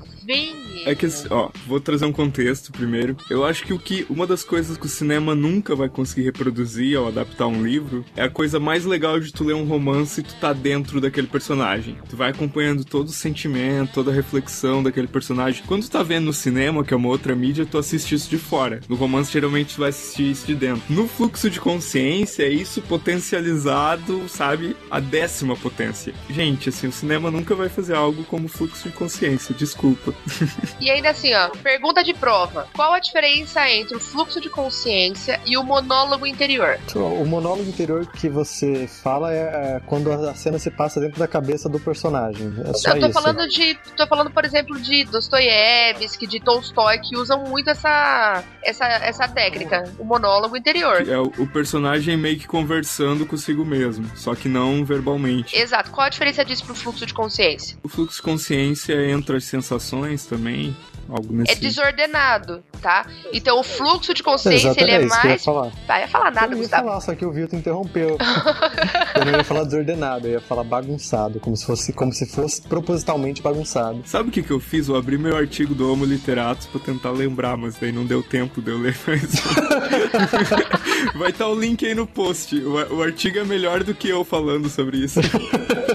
é 0.84 0.94
que, 0.94 1.06
ó, 1.30 1.50
vou 1.66 1.80
trazer 1.80 2.04
um 2.04 2.12
contexto 2.12 2.72
primeiro. 2.72 3.16
Eu 3.30 3.44
acho 3.44 3.64
que 3.64 3.72
o 3.72 3.78
que 3.78 4.06
uma 4.08 4.26
das 4.26 4.44
coisas 4.44 4.76
que 4.76 4.86
o 4.86 4.88
cinema 4.88 5.34
nunca 5.34 5.74
vai 5.74 5.88
conseguir 5.88 6.24
reproduzir 6.24 6.96
ao 6.96 7.08
adaptar 7.08 7.46
um 7.46 7.64
livro 7.64 8.04
é 8.16 8.22
a 8.22 8.30
coisa 8.30 8.58
mais 8.58 8.84
legal 8.84 9.18
de 9.20 9.32
tu 9.32 9.44
ler 9.44 9.54
um 9.54 9.64
romance 9.64 10.20
e 10.20 10.24
tu 10.24 10.34
tá 10.36 10.52
dentro 10.52 11.00
daquele 11.00 11.26
personagem. 11.26 11.96
Tu 12.08 12.16
vai 12.16 12.30
acompanhando 12.30 12.84
todo 12.84 13.08
o 13.08 13.12
sentimento, 13.12 13.94
toda 13.94 14.10
a 14.10 14.14
reflexão 14.14 14.82
daquele 14.82 15.06
personagem. 15.06 15.62
Quando 15.66 15.82
tu 15.82 15.90
tá 15.90 16.02
vendo 16.02 16.26
no 16.26 16.32
cinema, 16.32 16.84
que 16.84 16.94
é 16.94 16.96
uma 16.96 17.08
outra 17.08 17.34
mídia, 17.34 17.66
tu 17.66 17.78
assiste 17.78 18.14
isso 18.14 18.30
de 18.30 18.38
fora. 18.38 18.80
No 18.88 18.96
romance, 18.96 19.32
geralmente, 19.32 19.74
tu 19.74 19.80
vai 19.80 19.90
assistir 19.90 20.30
isso 20.30 20.46
de 20.46 20.54
dentro. 20.54 20.82
No 20.88 21.06
fluxo 21.06 21.48
de 21.50 21.60
consciência, 21.60 22.44
é 22.44 22.50
isso 22.50 22.80
potencializado, 22.82 24.28
sabe? 24.28 24.76
A 24.90 25.00
décima 25.00 25.56
potência. 25.56 26.14
Gente, 26.30 26.68
assim, 26.68 26.88
o 26.88 26.92
cinema 26.92 27.30
nunca 27.30 27.54
vai 27.54 27.68
fazer 27.68 27.94
algo 27.94 28.24
como 28.24 28.48
fluxo 28.48 28.88
de 28.88 28.94
consciência, 28.94 29.54
desculpa. 29.54 30.15
E 30.80 30.90
ainda 30.90 31.10
assim, 31.10 31.34
ó, 31.34 31.48
pergunta 31.62 32.04
de 32.04 32.12
prova. 32.12 32.68
Qual 32.74 32.92
a 32.92 32.98
diferença 32.98 33.68
entre 33.70 33.96
o 33.96 34.00
fluxo 34.00 34.40
de 34.40 34.48
consciência 34.48 35.40
e 35.44 35.56
o 35.56 35.62
monólogo 35.62 36.26
interior? 36.26 36.78
O 36.94 37.24
monólogo 37.24 37.68
interior 37.68 38.06
que 38.06 38.28
você 38.28 38.86
fala 38.86 39.32
é, 39.32 39.76
é 39.76 39.80
quando 39.86 40.12
a 40.12 40.34
cena 40.34 40.58
se 40.58 40.70
passa 40.70 41.00
dentro 41.00 41.18
da 41.18 41.26
cabeça 41.26 41.68
do 41.68 41.80
personagem. 41.80 42.54
É 42.64 42.72
só 42.74 42.90
Eu 42.90 43.00
tô 43.00 43.06
isso. 43.06 43.12
falando 43.20 43.48
de. 43.48 43.74
tô 43.96 44.06
falando, 44.06 44.30
por 44.30 44.44
exemplo, 44.44 44.78
de 44.78 45.04
Dostoiévski, 45.04 46.26
de 46.26 46.40
Tolstói, 46.40 46.98
que 46.98 47.16
usam 47.16 47.44
muito 47.44 47.70
essa, 47.70 48.44
essa, 48.62 48.84
essa 48.84 49.28
técnica, 49.28 49.84
o 49.98 50.04
monólogo 50.04 50.56
interior. 50.56 51.08
É 51.08 51.18
o, 51.18 51.32
o 51.38 51.46
personagem 51.46 52.16
meio 52.16 52.38
que 52.38 52.46
conversando 52.46 53.26
consigo 53.26 53.64
mesmo, 53.64 54.08
só 54.14 54.34
que 54.34 54.48
não 54.48 54.84
verbalmente. 54.84 55.56
Exato. 55.56 55.90
Qual 55.90 56.06
a 56.06 56.10
diferença 56.10 56.44
disso 56.44 56.64
pro 56.64 56.74
fluxo 56.74 57.06
de 57.06 57.14
consciência? 57.14 57.76
O 57.82 57.88
fluxo 57.88 58.16
de 58.16 58.22
consciência 58.22 59.10
entra 59.10 59.36
as 59.38 59.44
sensações 59.44 60.05
também, 60.28 60.76
algo 61.08 61.32
nesse... 61.32 61.52
É 61.52 61.54
desordenado, 61.54 62.62
tá? 62.80 63.06
Então 63.32 63.58
o 63.58 63.62
fluxo 63.62 64.14
de 64.14 64.22
consciência 64.22 64.74
ele 64.78 64.90
é 64.90 65.06
mais. 65.06 65.24
Eu 65.24 65.30
ia 65.30 65.38
falar. 65.38 65.72
Tá, 65.86 66.00
ia 66.00 66.08
falar 66.08 66.30
nada, 66.30 66.46
eu 66.46 66.52
ia 66.52 66.62
Gustavo. 66.62 66.84
falar, 66.84 67.00
só 67.00 67.14
que 67.14 67.24
o 67.24 67.32
Vitor 67.32 67.58
interrompeu. 67.58 68.16
eu 69.14 69.24
não 69.24 69.32
ia 69.32 69.44
falar 69.44 69.64
desordenado, 69.64 70.26
eu 70.26 70.32
ia 70.32 70.40
falar 70.40 70.64
bagunçado, 70.64 71.40
como 71.40 71.56
se 71.56 71.66
fosse, 71.66 71.92
como 71.92 72.12
se 72.12 72.26
fosse 72.26 72.62
propositalmente 72.62 73.42
bagunçado. 73.42 74.02
Sabe 74.04 74.28
o 74.28 74.32
que, 74.32 74.42
que 74.42 74.52
eu 74.52 74.60
fiz? 74.60 74.88
Eu 74.88 74.96
abri 74.96 75.18
meu 75.18 75.36
artigo 75.36 75.74
do 75.74 75.90
Homo 75.90 76.04
Literatus 76.04 76.66
pra 76.66 76.80
tentar 76.80 77.10
lembrar, 77.10 77.56
mas 77.56 77.76
daí 77.76 77.92
não 77.92 78.04
deu 78.04 78.22
tempo 78.22 78.62
de 78.62 78.70
eu 78.70 78.78
ler 78.78 78.96
mais. 79.06 79.22
Vai 81.14 81.30
estar 81.30 81.44
tá 81.44 81.50
o 81.50 81.58
link 81.58 81.84
aí 81.86 81.94
no 81.94 82.06
post. 82.06 82.56
O, 82.56 82.96
o 82.96 83.02
artigo 83.02 83.38
é 83.38 83.44
melhor 83.44 83.82
do 83.82 83.94
que 83.94 84.08
eu 84.08 84.24
falando 84.24 84.68
sobre 84.68 84.98
isso. 84.98 85.20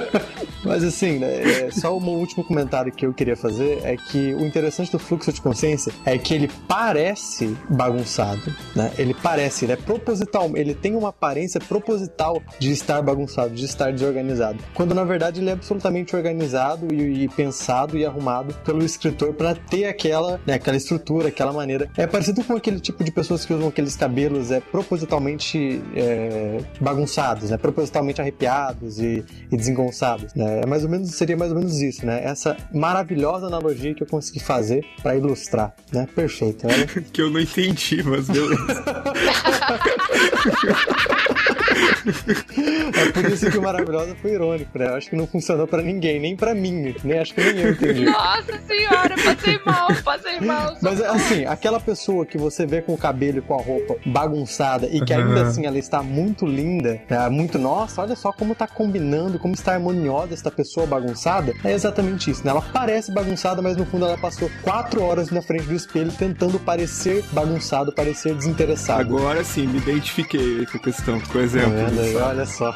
Mas 0.71 0.85
assim, 0.85 1.19
né, 1.19 1.65
é, 1.65 1.69
só 1.69 1.97
um 1.97 2.09
último 2.11 2.45
comentário 2.45 2.93
que 2.93 3.05
eu 3.05 3.13
queria 3.13 3.35
fazer 3.35 3.81
é 3.83 3.97
que 3.97 4.33
o 4.33 4.45
interessante 4.45 4.89
do 4.89 4.97
fluxo 4.97 5.33
de 5.33 5.41
consciência 5.41 5.91
é 6.05 6.17
que 6.17 6.33
ele 6.33 6.49
parece 6.65 7.57
bagunçado, 7.69 8.55
né? 8.73 8.89
Ele 8.97 9.13
parece, 9.13 9.65
ele 9.65 9.73
é 9.73 9.75
proposital, 9.75 10.49
ele 10.55 10.73
tem 10.73 10.95
uma 10.95 11.09
aparência 11.09 11.59
proposital 11.59 12.41
de 12.57 12.71
estar 12.71 13.01
bagunçado, 13.01 13.53
de 13.53 13.65
estar 13.65 13.91
desorganizado. 13.91 14.59
Quando 14.73 14.95
na 14.95 15.03
verdade 15.03 15.41
ele 15.41 15.49
é 15.49 15.53
absolutamente 15.53 16.15
organizado 16.15 16.87
e, 16.93 17.25
e 17.25 17.27
pensado 17.27 17.97
e 17.97 18.05
arrumado 18.05 18.53
pelo 18.63 18.81
escritor 18.81 19.33
para 19.33 19.53
ter 19.53 19.87
aquela, 19.87 20.39
né, 20.47 20.53
aquela 20.53 20.77
estrutura, 20.77 21.27
aquela 21.27 21.51
maneira. 21.51 21.89
É 21.97 22.07
parecido 22.07 22.45
com 22.45 22.55
aquele 22.55 22.79
tipo 22.79 23.03
de 23.03 23.11
pessoas 23.11 23.43
que 23.43 23.53
usam 23.53 23.67
aqueles 23.67 23.97
cabelos 23.97 24.51
é 24.51 24.61
propositalmente 24.61 25.81
é, 25.93 26.59
bagunçados, 26.79 27.49
né? 27.49 27.57
Propositalmente 27.57 28.21
arrepiados 28.21 28.99
e, 28.99 29.21
e 29.51 29.57
desengonçados, 29.57 30.33
né? 30.33 30.61
É 30.62 30.65
mais 30.68 30.84
ou 30.84 30.89
menos, 30.89 31.10
seria 31.15 31.36
mais 31.36 31.51
ou 31.51 31.58
menos 31.58 31.82
isso, 31.82 32.06
né? 32.06 32.24
Essa 32.24 32.56
maravilhosa 32.72 33.48
analogia 33.48 33.96
que 33.96 34.03
eu 34.03 34.08
consegui 34.08 34.39
fazer 34.39 34.86
para 35.01 35.15
ilustrar, 35.15 35.74
né? 35.91 36.08
Perfeito. 36.13 36.68
Olha. 36.68 36.86
que 37.12 37.20
eu 37.20 37.32
não 37.32 37.39
entendi, 37.39 38.03
mas 38.03 38.27
beleza. 38.27 38.84
é 42.95 43.12
por 43.12 43.25
isso 43.25 43.50
que 43.50 43.57
o 43.57 43.62
Maravilhosa 43.62 44.15
foi 44.21 44.31
irônico, 44.31 44.77
né? 44.77 44.88
Eu 44.88 44.95
acho 44.95 45.10
que 45.10 45.15
não 45.15 45.27
funcionou 45.27 45.67
pra 45.67 45.81
ninguém, 45.81 46.19
nem 46.19 46.36
pra 46.36 46.53
mim, 46.53 46.95
nem 47.03 47.19
acho 47.19 47.33
que 47.33 47.41
nem 47.41 47.63
eu 47.63 47.71
entendi. 47.71 48.05
Nossa 48.05 48.60
senhora, 48.67 49.15
passei 49.24 49.60
mal, 49.65 49.88
passei 50.03 50.39
mal. 50.39 50.77
Mas 50.81 51.01
assim, 51.01 51.45
aquela 51.45 51.79
pessoa 51.79 52.25
que 52.25 52.38
você 52.38 52.65
vê 52.65 52.81
com 52.81 52.93
o 52.93 52.98
cabelo 52.98 53.39
e 53.39 53.41
com 53.41 53.53
a 53.53 53.62
roupa 53.62 53.95
bagunçada 54.05 54.88
e 54.88 55.01
que 55.01 55.13
ainda 55.13 55.43
assim 55.43 55.65
ela 55.65 55.77
está 55.77 56.01
muito 56.01 56.45
linda, 56.45 57.01
é, 57.10 57.29
muito, 57.29 57.57
nossa, 57.57 58.01
olha 58.01 58.15
só 58.15 58.31
como 58.31 58.55
tá 58.55 58.67
combinando, 58.67 59.39
como 59.39 59.53
está 59.53 59.74
harmoniosa 59.74 60.33
esta 60.33 60.51
pessoa 60.51 60.86
bagunçada, 60.86 61.53
é 61.63 61.71
exatamente 61.71 62.31
isso, 62.31 62.43
né? 62.43 62.51
Ela 62.51 62.62
parece 62.62 63.13
bagunçada, 63.13 63.62
mas 63.62 63.77
no 63.77 63.86
fundo 63.86 64.05
ela 64.05 64.17
passou 64.17 64.50
quatro 64.62 65.01
horas 65.01 65.29
na 65.31 65.41
frente 65.41 65.65
do 65.65 65.74
espelho 65.74 66.12
tentando 66.12 66.60
parecer 66.60 67.24
bagunçado, 67.31 67.93
parecer 67.93 68.36
desinteressado. 68.36 69.01
Agora 69.01 69.43
sim, 69.43 69.67
me 69.67 69.77
identifiquei 69.77 70.65
com 70.65 70.77
a 70.77 70.79
questão, 70.79 71.19
com 71.19 71.38
o 71.38 71.41
exemplo. 71.41 71.71
Tá 71.71 71.86
vendo 71.86 72.01
aí? 72.01 72.15
Olha 72.15 72.45
só. 72.45 72.75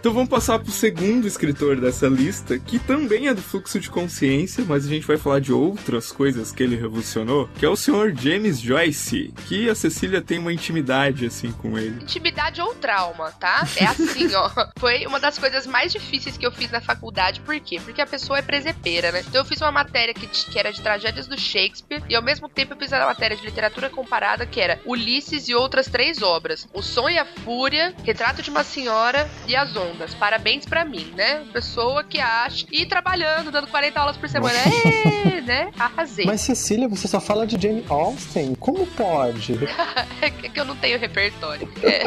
Então 0.00 0.14
vamos 0.14 0.30
passar 0.30 0.58
pro 0.58 0.72
segundo 0.72 1.28
escritor 1.28 1.78
dessa 1.78 2.08
lista, 2.08 2.58
que 2.58 2.78
também 2.78 3.28
é 3.28 3.34
do 3.34 3.42
fluxo 3.42 3.78
de 3.78 3.90
consciência, 3.90 4.64
mas 4.66 4.86
a 4.86 4.88
gente 4.88 5.06
vai 5.06 5.18
falar 5.18 5.40
de 5.40 5.52
outras 5.52 6.10
coisas 6.10 6.50
que 6.50 6.62
ele 6.62 6.74
revolucionou, 6.74 7.50
que 7.58 7.66
é 7.66 7.68
o 7.68 7.76
senhor 7.76 8.16
James 8.16 8.58
Joyce, 8.58 9.34
que 9.46 9.68
a 9.68 9.74
Cecília 9.74 10.22
tem 10.22 10.38
uma 10.38 10.54
intimidade 10.54 11.26
assim 11.26 11.52
com 11.52 11.78
ele. 11.78 12.02
Intimidade 12.02 12.62
ou 12.62 12.74
trauma, 12.74 13.30
tá? 13.32 13.68
É 13.76 13.84
assim, 13.84 14.34
ó. 14.34 14.50
Foi 14.80 15.04
uma 15.04 15.20
das 15.20 15.38
coisas 15.38 15.66
mais 15.66 15.92
difíceis 15.92 16.38
que 16.38 16.46
eu 16.46 16.50
fiz 16.52 16.70
na 16.70 16.80
faculdade, 16.80 17.42
por 17.42 17.60
quê? 17.60 17.78
Porque 17.84 18.00
a 18.00 18.06
pessoa 18.06 18.38
é 18.38 18.42
presepeira, 18.42 19.12
né? 19.12 19.22
Então 19.28 19.42
eu 19.42 19.44
fiz 19.44 19.60
uma 19.60 19.70
matéria 19.70 20.14
que, 20.14 20.26
que 20.26 20.58
era 20.58 20.72
de 20.72 20.80
tragédias 20.80 21.26
do 21.26 21.38
Shakespeare 21.38 22.02
e 22.08 22.16
ao 22.16 22.22
mesmo 22.22 22.48
tempo 22.48 22.72
eu 22.72 22.78
fiz 22.78 22.90
a 22.90 23.04
matéria 23.04 23.36
de 23.36 23.44
literatura 23.44 23.90
comparada 23.90 24.46
que 24.46 24.62
era 24.62 24.80
Ulisses 24.86 25.46
e 25.46 25.54
outras 25.54 25.88
três 25.88 26.22
obras: 26.22 26.66
O 26.72 26.80
Som 26.80 27.10
e 27.10 27.18
a 27.18 27.26
Fúria, 27.26 27.94
Retrato 28.02 28.40
de 28.40 28.48
uma 28.48 28.64
Senhora 28.64 29.28
e 29.46 29.54
As 29.54 29.76
Ondas 29.76 29.89
ondas. 29.90 30.14
Parabéns 30.14 30.64
para 30.64 30.84
mim, 30.84 31.12
né? 31.16 31.44
Pessoa 31.52 32.04
que 32.04 32.20
acha. 32.20 32.66
E 32.70 32.86
trabalhando, 32.86 33.50
dando 33.50 33.66
40 33.66 34.00
aulas 34.00 34.16
por 34.16 34.28
semana. 34.28 34.58
é, 35.24 35.40
né? 35.40 35.70
Arrasei. 35.78 36.24
Mas 36.24 36.40
Cecília, 36.40 36.88
você 36.88 37.08
só 37.08 37.20
fala 37.20 37.46
de 37.46 37.60
Jane 37.60 37.84
Austen. 37.88 38.54
Como 38.54 38.86
pode? 38.86 39.58
é 40.20 40.30
que 40.30 40.58
eu 40.58 40.64
não 40.64 40.76
tenho 40.76 40.98
repertório. 40.98 41.68
É. 41.82 42.04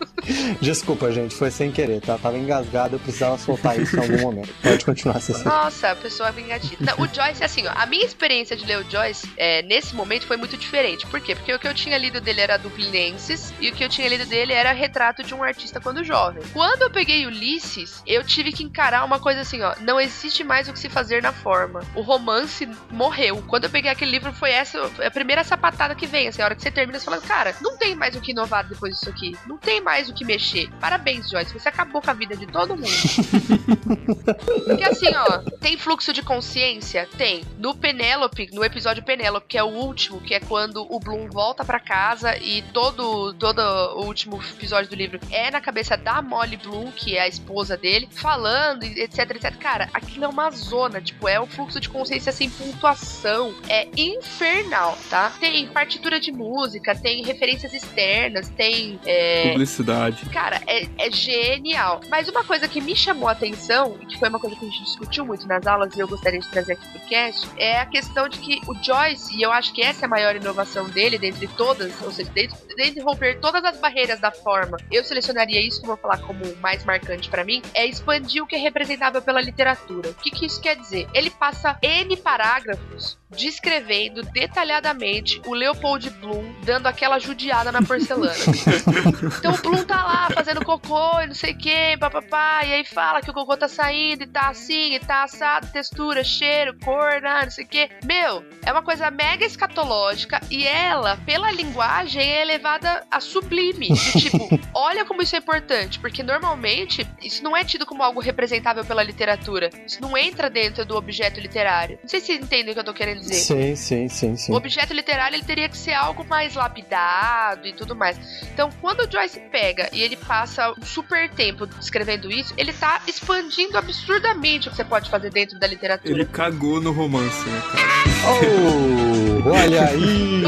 Desculpa, 0.60 1.10
gente, 1.12 1.34
foi 1.34 1.50
sem 1.50 1.70
querer, 1.70 2.00
tá? 2.00 2.18
Tava 2.18 2.38
engasgado, 2.38 2.96
eu 2.96 3.00
precisava 3.00 3.38
soltar 3.38 3.78
isso 3.78 3.96
em 3.96 4.00
algum 4.00 4.22
momento. 4.22 4.52
Pode 4.62 4.84
continuar, 4.84 5.20
Cecília. 5.20 5.50
Nossa, 5.50 5.90
a 5.90 5.96
pessoa 5.96 6.30
vingativa. 6.30 6.76
Não, 6.80 7.04
o 7.04 7.08
Joyce, 7.08 7.44
assim, 7.44 7.66
ó, 7.66 7.72
a 7.74 7.86
minha 7.86 8.04
experiência 8.04 8.56
de 8.56 8.64
ler 8.64 8.78
o 8.78 8.90
Joyce 8.90 9.30
é, 9.36 9.62
nesse 9.62 9.94
momento 9.94 10.26
foi 10.26 10.36
muito 10.36 10.56
diferente. 10.56 11.06
Por 11.06 11.20
quê? 11.20 11.34
Porque 11.34 11.52
o 11.54 11.58
que 11.58 11.68
eu 11.68 11.74
tinha 11.74 11.96
lido 11.98 12.20
dele 12.20 12.40
era 12.40 12.56
Dublinenses 12.56 13.52
e 13.60 13.68
o 13.68 13.72
que 13.72 13.84
eu 13.84 13.88
tinha 13.88 14.08
lido 14.08 14.26
dele 14.26 14.52
era 14.52 14.72
Retrato 14.72 15.22
de 15.22 15.34
um 15.34 15.42
Artista 15.42 15.80
Quando 15.80 16.04
Jovem. 16.04 16.42
Quando 16.52 16.82
eu 16.82 16.90
peguei 16.90 17.26
Ulisses, 17.26 18.02
eu 18.06 18.24
tive 18.24 18.52
que 18.52 18.62
encarar 18.62 19.04
uma 19.04 19.18
coisa 19.18 19.40
assim, 19.40 19.62
ó, 19.62 19.74
não 19.80 20.00
existe 20.00 20.42
mais 20.42 20.68
o 20.68 20.72
que 20.72 20.78
se 20.78 20.88
fazer 20.88 21.22
na 21.22 21.32
forma. 21.32 21.80
O 21.94 22.00
romance 22.00 22.68
morreu. 22.90 23.42
Quando 23.46 23.64
eu 23.64 23.70
peguei 23.70 23.90
aquele 23.90 24.10
livro, 24.10 24.32
foi 24.32 24.50
essa 24.50 24.90
a 25.04 25.10
primeira 25.10 25.44
sapatada 25.44 25.94
que 25.94 26.06
vem, 26.06 26.28
assim, 26.28 26.42
a 26.42 26.44
hora 26.44 26.54
que 26.54 26.62
você 26.62 26.70
termina, 26.70 26.98
você 26.98 27.04
fala, 27.04 27.20
cara, 27.20 27.54
não 27.60 27.76
tem 27.76 27.94
mais 27.94 28.16
o 28.16 28.20
que 28.20 28.32
inovar 28.32 28.66
depois 28.66 28.94
disso 28.94 29.08
aqui. 29.08 29.36
Não 29.46 29.58
tem 29.58 29.80
mais 29.80 30.08
o 30.08 30.14
que 30.16 30.24
mexer. 30.24 30.68
Parabéns, 30.80 31.28
Joyce, 31.28 31.52
você 31.52 31.68
acabou 31.68 32.00
com 32.00 32.10
a 32.10 32.14
vida 32.14 32.36
de 32.36 32.46
todo 32.46 32.76
mundo. 32.76 32.86
Porque 34.66 34.84
assim, 34.84 35.14
ó, 35.14 35.38
tem 35.60 35.76
fluxo 35.76 36.12
de 36.12 36.22
consciência? 36.22 37.08
Tem. 37.16 37.44
No 37.58 37.74
Penélope, 37.74 38.48
no 38.52 38.64
episódio 38.64 39.04
Penélope, 39.04 39.46
que 39.46 39.58
é 39.58 39.62
o 39.62 39.68
último, 39.68 40.20
que 40.20 40.34
é 40.34 40.40
quando 40.40 40.86
o 40.90 40.98
Bloom 40.98 41.28
volta 41.28 41.64
para 41.64 41.78
casa 41.78 42.36
e 42.38 42.62
todo, 42.72 43.34
todo 43.34 43.60
o 43.60 44.04
último 44.04 44.40
episódio 44.42 44.88
do 44.88 44.96
livro 44.96 45.20
é 45.30 45.50
na 45.50 45.60
cabeça 45.60 45.96
da 45.96 46.22
Molly 46.22 46.56
Bloom, 46.56 46.90
que 46.92 47.16
é 47.16 47.22
a 47.22 47.28
esposa 47.28 47.76
dele, 47.76 48.08
falando, 48.10 48.84
etc, 48.84 49.30
etc. 49.30 49.56
Cara, 49.56 49.88
aquilo 49.92 50.24
é 50.24 50.28
uma 50.28 50.50
zona, 50.50 51.00
tipo, 51.00 51.28
é 51.28 51.40
um 51.40 51.46
fluxo 51.46 51.78
de 51.80 51.88
consciência 51.88 52.32
sem 52.32 52.48
pontuação. 52.48 53.54
É 53.68 53.88
infernal, 53.96 54.96
tá? 55.10 55.32
Tem 55.38 55.66
partitura 55.68 56.18
de 56.18 56.32
música, 56.32 56.94
tem 56.94 57.24
referências 57.24 57.72
externas, 57.72 58.48
tem. 58.48 58.98
É... 59.04 59.50
Publicidade. 59.50 60.05
Cara, 60.30 60.60
é, 60.66 60.86
é 60.98 61.10
genial. 61.10 62.00
Mas 62.08 62.28
uma 62.28 62.44
coisa 62.44 62.68
que 62.68 62.80
me 62.80 62.94
chamou 62.94 63.28
a 63.28 63.32
atenção, 63.32 63.98
e 64.00 64.06
que 64.06 64.18
foi 64.18 64.28
uma 64.28 64.38
coisa 64.38 64.56
que 64.56 64.64
a 64.64 64.68
gente 64.68 64.84
discutiu 64.84 65.24
muito 65.24 65.46
nas 65.46 65.66
aulas 65.66 65.94
e 65.94 66.00
eu 66.00 66.08
gostaria 66.08 66.40
de 66.40 66.48
trazer 66.48 66.74
aqui 66.74 66.88
pro 66.88 67.00
cast, 67.08 67.48
é 67.56 67.78
a 67.78 67.86
questão 67.86 68.28
de 68.28 68.38
que 68.38 68.60
o 68.66 68.74
Joyce, 68.82 69.36
e 69.36 69.42
eu 69.42 69.52
acho 69.52 69.72
que 69.72 69.82
essa 69.82 70.04
é 70.04 70.06
a 70.06 70.08
maior 70.08 70.36
inovação 70.36 70.88
dele, 70.88 71.18
dentre 71.18 71.46
todas, 71.48 72.00
ou 72.02 72.10
seja, 72.12 72.30
dentre, 72.30 72.56
dentre 72.76 73.00
romper 73.00 73.40
todas 73.40 73.64
as 73.64 73.78
barreiras 73.78 74.20
da 74.20 74.30
forma, 74.30 74.76
eu 74.90 75.04
selecionaria 75.04 75.60
isso, 75.60 75.82
vou 75.82 75.96
falar 75.96 76.18
como 76.18 76.44
mais 76.56 76.84
marcante 76.84 77.28
para 77.28 77.44
mim, 77.44 77.62
é 77.74 77.86
expandir 77.86 78.42
o 78.42 78.46
que 78.46 78.56
é 78.56 78.58
representável 78.58 79.22
pela 79.22 79.40
literatura. 79.40 80.10
O 80.10 80.14
que, 80.14 80.30
que 80.30 80.46
isso 80.46 80.60
quer 80.60 80.76
dizer? 80.76 81.08
Ele 81.12 81.30
passa 81.30 81.78
N 81.82 82.16
parágrafos 82.16 83.18
descrevendo 83.30 84.22
detalhadamente 84.22 85.40
o 85.46 85.54
Leopold 85.54 86.08
Bloom 86.10 86.54
dando 86.64 86.86
aquela 86.86 87.18
judiada 87.18 87.72
na 87.72 87.82
porcelana. 87.82 88.32
então 89.38 89.52
o 89.52 89.58
Bloom 89.58 89.84
tá 89.86 90.04
lá 90.04 90.28
fazendo 90.34 90.64
cocô 90.64 91.20
e 91.20 91.28
não 91.28 91.34
sei 91.34 91.52
o 91.52 91.58
que, 91.58 91.96
papapá, 91.98 92.64
e 92.64 92.72
aí 92.72 92.84
fala 92.84 93.20
que 93.20 93.30
o 93.30 93.34
cocô 93.34 93.56
tá 93.56 93.68
saindo 93.68 94.24
e 94.24 94.26
tá 94.26 94.48
assim, 94.48 94.94
e 94.94 95.00
tá 95.00 95.22
assado, 95.22 95.68
textura, 95.68 96.24
cheiro, 96.24 96.76
cor, 96.84 97.20
né, 97.20 97.42
não 97.44 97.50
sei 97.50 97.64
o 97.64 97.68
que. 97.68 97.88
Meu, 98.04 98.44
é 98.64 98.72
uma 98.72 98.82
coisa 98.82 99.10
mega 99.10 99.44
escatológica 99.44 100.40
e 100.50 100.66
ela, 100.66 101.16
pela 101.24 101.50
linguagem, 101.52 102.22
é 102.22 102.42
elevada 102.42 103.04
a 103.10 103.20
sublime. 103.20 103.88
De, 103.88 104.20
tipo, 104.20 104.48
olha 104.74 105.04
como 105.04 105.22
isso 105.22 105.36
é 105.36 105.38
importante, 105.38 106.00
porque 106.00 106.22
normalmente 106.22 107.06
isso 107.22 107.42
não 107.44 107.56
é 107.56 107.64
tido 107.64 107.86
como 107.86 108.02
algo 108.02 108.20
representável 108.20 108.84
pela 108.84 109.02
literatura. 109.02 109.70
Isso 109.86 110.00
não 110.02 110.16
entra 110.16 110.50
dentro 110.50 110.84
do 110.84 110.96
objeto 110.96 111.40
literário. 111.40 111.98
Não 112.02 112.08
sei 112.08 112.20
se 112.20 112.32
entendem 112.32 112.70
o 112.70 112.74
que 112.74 112.80
eu 112.80 112.84
tô 112.84 112.94
querendo 112.94 113.20
dizer. 113.20 113.34
Sim, 113.34 113.76
sim, 113.76 114.08
sim, 114.08 114.36
sim. 114.36 114.52
O 114.52 114.56
objeto 114.56 114.92
literário 114.92 115.36
ele 115.36 115.44
teria 115.44 115.68
que 115.68 115.76
ser 115.76 115.92
algo 115.92 116.24
mais 116.24 116.54
lapidado 116.54 117.66
e 117.66 117.72
tudo 117.72 117.94
mais. 117.94 118.18
Então, 118.52 118.70
quando 118.80 119.00
o 119.00 119.10
Joyce 119.10 119.38
pega 119.50 119.75
e 119.92 120.02
ele 120.02 120.16
passa 120.16 120.72
um 120.72 120.84
super 120.84 121.30
tempo 121.30 121.66
descrevendo 121.66 122.30
isso, 122.30 122.54
ele 122.56 122.72
tá 122.72 123.02
expandindo 123.06 123.76
absurdamente 123.76 124.68
o 124.68 124.70
que 124.70 124.76
você 124.76 124.84
pode 124.84 125.10
fazer 125.10 125.30
dentro 125.30 125.58
da 125.58 125.66
literatura. 125.66 126.12
Ele 126.12 126.24
cagou 126.24 126.80
no 126.80 126.92
romance, 126.92 127.48
né, 127.48 127.62
cara? 127.72 127.86
Oh, 128.28 129.25
olha 129.46 129.84
aí! 129.84 130.42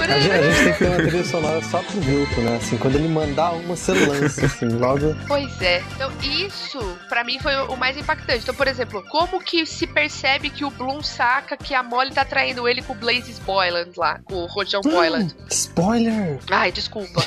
a, 0.00 0.20
gente, 0.20 0.32
a 0.32 0.42
gente 0.42 0.64
tem 0.64 0.72
que 0.72 0.78
ter 0.78 0.88
uma 0.88 0.96
trilha 0.96 1.24
sonora 1.24 1.62
só 1.62 1.82
pro 1.82 2.00
grupo, 2.00 2.40
né? 2.40 2.56
Assim, 2.56 2.76
quando 2.76 2.96
ele 2.96 3.08
mandar 3.08 3.52
uma, 3.52 3.76
você 3.76 3.92
lança, 3.92 4.46
assim, 4.46 4.68
logo. 4.68 5.14
Pois 5.26 5.60
é. 5.62 5.82
Então, 5.94 6.10
isso, 6.22 6.78
para 7.08 7.24
mim, 7.24 7.38
foi 7.38 7.54
o 7.54 7.76
mais 7.76 7.96
impactante. 7.96 8.42
Então, 8.42 8.54
por 8.54 8.66
exemplo, 8.66 9.02
como 9.08 9.40
que 9.40 9.64
se 9.64 9.86
percebe 9.86 10.50
que 10.50 10.64
o 10.64 10.70
Bloom 10.70 11.02
saca 11.02 11.56
que 11.56 11.74
a 11.74 11.82
Molly 11.82 12.12
tá 12.12 12.24
traindo 12.24 12.68
ele 12.68 12.82
com 12.82 12.92
o 12.92 12.96
Blaze 12.96 13.40
Boyland 13.46 13.90
lá, 13.96 14.20
com 14.24 14.34
o 14.34 14.46
Rojão 14.46 14.80
Boyland? 14.82 15.34
Spoiler! 15.48 16.38
Ai, 16.50 16.72
desculpa. 16.72 17.22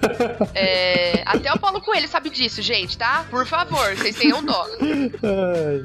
é, 0.54 1.22
até 1.24 1.52
o 1.52 1.58
Paulo 1.58 1.80
Coelho 1.80 2.08
sabe 2.08 2.30
disso, 2.30 2.60
gente, 2.62 2.96
tá? 2.98 3.24
Por 3.30 3.46
favor, 3.46 3.94
vocês 3.96 4.16
tenham 4.16 4.44
dó. 4.44 4.66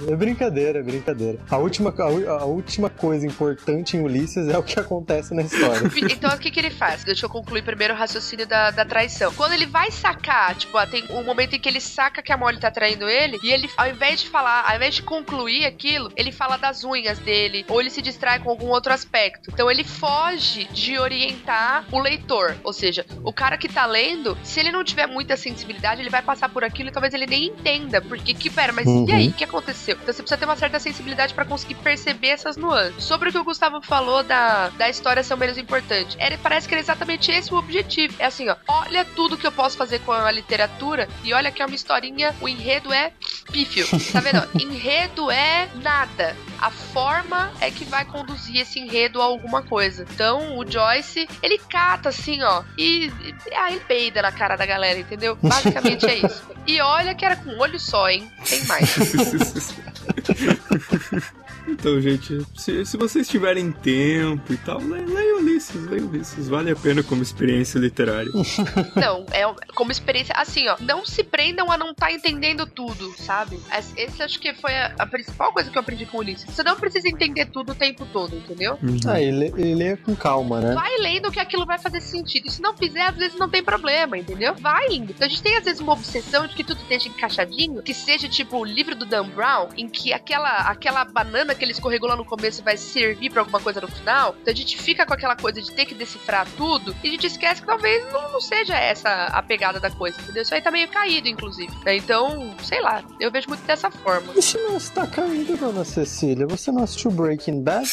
É 0.07 0.15
brincadeira, 0.15 0.79
é 0.79 0.83
brincadeira. 0.83 1.39
A 1.49 1.57
última, 1.57 1.93
a, 1.97 2.31
a 2.41 2.45
última 2.45 2.89
coisa 2.89 3.25
importante 3.25 3.68
em 3.69 4.01
Ulisses 4.01 4.47
é 4.47 4.57
o 4.57 4.63
que 4.63 4.79
acontece 4.79 5.33
na 5.33 5.41
história. 5.41 5.89
Então, 6.09 6.33
o 6.33 6.37
que, 6.37 6.49
que 6.49 6.59
ele 6.59 6.69
faz? 6.69 7.03
Deixa 7.03 7.25
eu 7.25 7.29
concluir 7.29 7.61
primeiro 7.61 7.93
o 7.93 7.97
raciocínio 7.97 8.45
da, 8.47 8.71
da 8.71 8.83
traição. 8.83 9.33
Quando 9.33 9.53
ele 9.53 9.65
vai 9.65 9.91
sacar, 9.91 10.55
tipo, 10.55 10.77
ah, 10.77 10.87
tem 10.87 11.03
um 11.09 11.23
momento 11.23 11.55
em 11.55 11.59
que 11.59 11.69
ele 11.69 11.79
saca 11.79 12.21
que 12.21 12.31
a 12.31 12.37
Molly 12.37 12.59
tá 12.59 12.71
traindo 12.71 13.07
ele, 13.07 13.37
e 13.43 13.51
ele, 13.51 13.69
ao 13.77 13.87
invés 13.87 14.21
de 14.21 14.29
falar, 14.29 14.65
ao 14.67 14.75
invés 14.75 14.95
de 14.95 15.03
concluir 15.03 15.65
aquilo, 15.65 16.11
ele 16.15 16.31
fala 16.31 16.57
das 16.57 16.83
unhas 16.83 17.19
dele, 17.19 17.65
ou 17.67 17.79
ele 17.79 17.89
se 17.89 18.01
distrai 18.01 18.39
com 18.39 18.49
algum 18.49 18.67
outro 18.67 18.91
aspecto. 18.91 19.49
Então, 19.53 19.69
ele 19.69 19.83
foge 19.83 20.65
de 20.71 20.97
orientar 20.97 21.85
o 21.91 21.99
leitor. 21.99 22.55
Ou 22.63 22.73
seja, 22.73 23.05
o 23.23 23.31
cara 23.31 23.57
que 23.57 23.69
tá 23.69 23.85
lendo, 23.85 24.37
se 24.43 24.59
ele 24.59 24.71
não 24.71 24.83
tiver 24.83 25.07
muita 25.07 25.37
sensibilidade, 25.37 26.01
ele 26.01 26.09
vai 26.09 26.21
passar 26.21 26.49
por 26.49 26.63
aquilo 26.63 26.89
e 26.89 26.91
talvez 26.91 27.13
ele 27.13 27.25
nem 27.25 27.47
entenda. 27.47 28.01
Porque 28.01 28.33
que, 28.33 28.49
pera, 28.49 28.73
mas 28.73 28.87
uhum. 28.87 29.05
e 29.07 29.11
aí? 29.11 29.27
O 29.29 29.33
que 29.33 29.43
aconteceu? 29.43 29.97
Então, 30.01 30.13
você 30.13 30.21
precisa 30.21 30.37
ter 30.37 30.45
uma 30.45 30.55
certa 30.55 30.79
sensibilidade 30.79 31.33
para 31.33 31.45
conseguir 31.45 31.75
perceber 31.75 32.29
essas 32.29 32.57
nuances. 32.57 33.03
Sobre 33.03 33.29
o 33.29 33.31
que 33.31 33.37
o 33.37 33.43
Gustavo 33.49 33.81
falou 33.81 34.23
da, 34.23 34.69
da 34.69 34.89
história 34.89 35.23
ser 35.23 35.33
o 35.33 35.37
menos 35.37 35.57
importante. 35.57 36.17
Parece 36.43 36.67
que 36.67 36.73
era 36.75 36.81
exatamente 36.81 37.31
esse 37.31 37.51
o 37.51 37.57
objetivo. 37.57 38.13
É 38.19 38.25
assim, 38.25 38.47
ó. 38.47 38.55
Olha 38.67 39.03
tudo 39.03 39.37
que 39.37 39.47
eu 39.47 39.51
posso 39.51 39.75
fazer 39.75 39.99
com 39.99 40.11
a 40.11 40.31
literatura 40.31 41.09
e 41.23 41.33
olha 41.33 41.51
que 41.51 41.61
é 41.61 41.65
uma 41.65 41.75
historinha. 41.75 42.35
O 42.41 42.47
enredo 42.47 42.93
é 42.93 43.11
pífio. 43.51 43.87
Tá 44.11 44.19
vendo? 44.19 44.47
enredo 44.61 45.31
é 45.31 45.67
nada. 45.81 46.35
A 46.61 46.69
forma 46.69 47.51
é 47.59 47.71
que 47.71 47.85
vai 47.85 48.05
conduzir 48.05 48.57
esse 48.57 48.79
enredo 48.79 49.19
a 49.19 49.25
alguma 49.25 49.63
coisa. 49.63 50.05
Então, 50.13 50.59
o 50.59 50.69
Joyce, 50.69 51.27
ele 51.41 51.57
cata 51.57 52.09
assim, 52.09 52.43
ó. 52.43 52.63
E, 52.77 53.11
e 53.47 53.53
aí 53.53 53.75
ele 53.75 53.83
peida 53.85 54.21
na 54.21 54.31
cara 54.31 54.55
da 54.55 54.65
galera, 54.65 54.99
entendeu? 54.99 55.37
Basicamente 55.41 56.05
é 56.05 56.15
isso. 56.17 56.49
E 56.67 56.79
olha 56.81 57.15
que 57.15 57.25
era 57.25 57.35
com 57.35 57.49
um 57.49 57.59
olho 57.59 57.79
só, 57.79 58.09
hein? 58.09 58.31
Tem 58.47 58.63
mais. 58.65 58.93
Então, 61.69 62.01
gente, 62.01 62.45
se, 62.55 62.85
se 62.85 62.97
vocês 62.97 63.27
tiverem 63.27 63.71
tempo 63.71 64.51
e 64.51 64.57
tal, 64.57 64.79
leiam 64.79 65.39
Ulisses, 65.39 65.85
leiam 65.85 66.07
Ulisses. 66.07 66.47
Vale 66.49 66.71
a 66.71 66.75
pena 66.75 67.03
como 67.03 67.21
experiência 67.21 67.77
literária. 67.77 68.31
Não, 68.95 69.25
é 69.31 69.45
como 69.75 69.91
experiência. 69.91 70.33
Assim, 70.35 70.67
ó, 70.67 70.75
não 70.81 71.05
se 71.05 71.23
prendam 71.23 71.71
a 71.71 71.77
não 71.77 71.91
estar 71.91 72.07
tá 72.07 72.11
entendendo 72.11 72.65
tudo, 72.65 73.13
sabe? 73.17 73.59
Esse 73.95 74.21
acho 74.23 74.39
que 74.39 74.53
foi 74.53 74.75
a, 74.75 74.93
a, 74.99 75.05
principal 75.05 75.53
coisa 75.53 75.69
que 75.69 75.77
eu 75.77 75.81
aprendi 75.81 76.05
com 76.05 76.17
o 76.17 76.19
Ulisses. 76.21 76.45
Você 76.45 76.63
não 76.63 76.75
precisa 76.75 77.07
entender 77.07 77.45
tudo 77.45 77.71
o 77.71 77.75
tempo 77.75 78.05
todo, 78.11 78.35
entendeu? 78.35 78.77
Uhum. 78.81 78.97
Ah, 79.07 79.21
e 79.21 79.31
lê, 79.31 79.97
com 79.97 80.15
calma, 80.15 80.59
né? 80.59 80.73
Vai 80.73 80.97
lendo 80.97 81.31
que 81.31 81.39
aquilo 81.39 81.65
vai 81.65 81.77
fazer 81.77 82.01
sentido. 82.01 82.47
E 82.47 82.51
se 82.51 82.61
não 82.61 82.75
fizer, 82.75 83.01
às 83.01 83.15
vezes 83.15 83.37
não 83.37 83.49
tem 83.49 83.63
problema, 83.63 84.17
entendeu? 84.17 84.55
Vai 84.55 84.87
indo. 84.91 85.11
Então 85.11 85.25
a 85.25 85.29
gente 85.29 85.41
tem, 85.41 85.57
às 85.57 85.63
vezes, 85.63 85.79
uma 85.79 85.93
obsessão 85.93 86.47
de 86.47 86.55
que 86.55 86.63
tudo 86.63 86.81
esteja 86.81 87.09
encaixadinho, 87.09 87.81
que 87.81 87.93
seja 87.93 88.27
tipo 88.27 88.57
o 88.57 88.65
livro 88.65 88.95
do 88.95 89.05
Dan 89.05 89.27
Brown, 89.29 89.69
em 89.77 89.87
que 89.87 90.13
aquela, 90.13 90.69
aquela 90.69 91.03
banana 91.05 91.55
que 91.59 91.65
ele 91.65 91.73
escorregou 91.73 92.09
lá 92.09 92.15
no 92.15 92.25
começo 92.25 92.63
vai 92.63 92.77
servir 92.77 93.29
para 93.29 93.41
alguma 93.41 93.59
coisa 93.59 93.79
no 93.79 93.87
final. 93.87 94.35
Então 94.41 94.51
a 94.51 94.55
gente 94.55 94.77
fica 94.77 95.05
com 95.05 95.13
aquela 95.13 95.35
coisa 95.35 95.61
de 95.61 95.71
ter 95.71 95.85
que 95.85 95.93
decifrar 95.93 96.47
tudo 96.57 96.95
e 97.03 97.07
a 97.07 97.11
gente 97.11 97.27
esquece 97.27 97.61
que 97.61 97.67
talvez 97.67 98.11
não, 98.11 98.31
não 98.31 98.41
seja 98.41 98.75
essa 98.75 99.25
a 99.25 99.43
pegada 99.43 99.79
da 99.79 99.91
coisa, 99.91 100.19
entendeu? 100.21 100.41
Isso 100.41 100.55
aí 100.55 100.61
tá 100.61 100.71
meio 100.71 100.87
caído, 100.87 101.27
inclusive. 101.27 101.71
Então, 101.85 102.55
sei 102.63 102.81
lá, 102.81 103.03
eu 103.19 103.29
vejo 103.29 103.49
muito 103.49 103.63
dessa 103.65 103.91
forma. 103.91 104.33
Isso 104.35 104.57
não 104.57 104.77
está 104.77 105.05
caído, 105.05 105.57
dona 105.57 105.83
Cecília. 105.83 106.47
Você 106.47 106.71
não 106.71 106.83
assistiu 106.83 107.11
Breaking 107.11 107.61
Bad? 107.61 107.87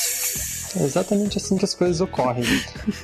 É 0.76 0.82
exatamente 0.82 1.38
assim 1.38 1.56
que 1.56 1.64
as 1.64 1.74
coisas 1.74 2.00
ocorrem, 2.00 2.44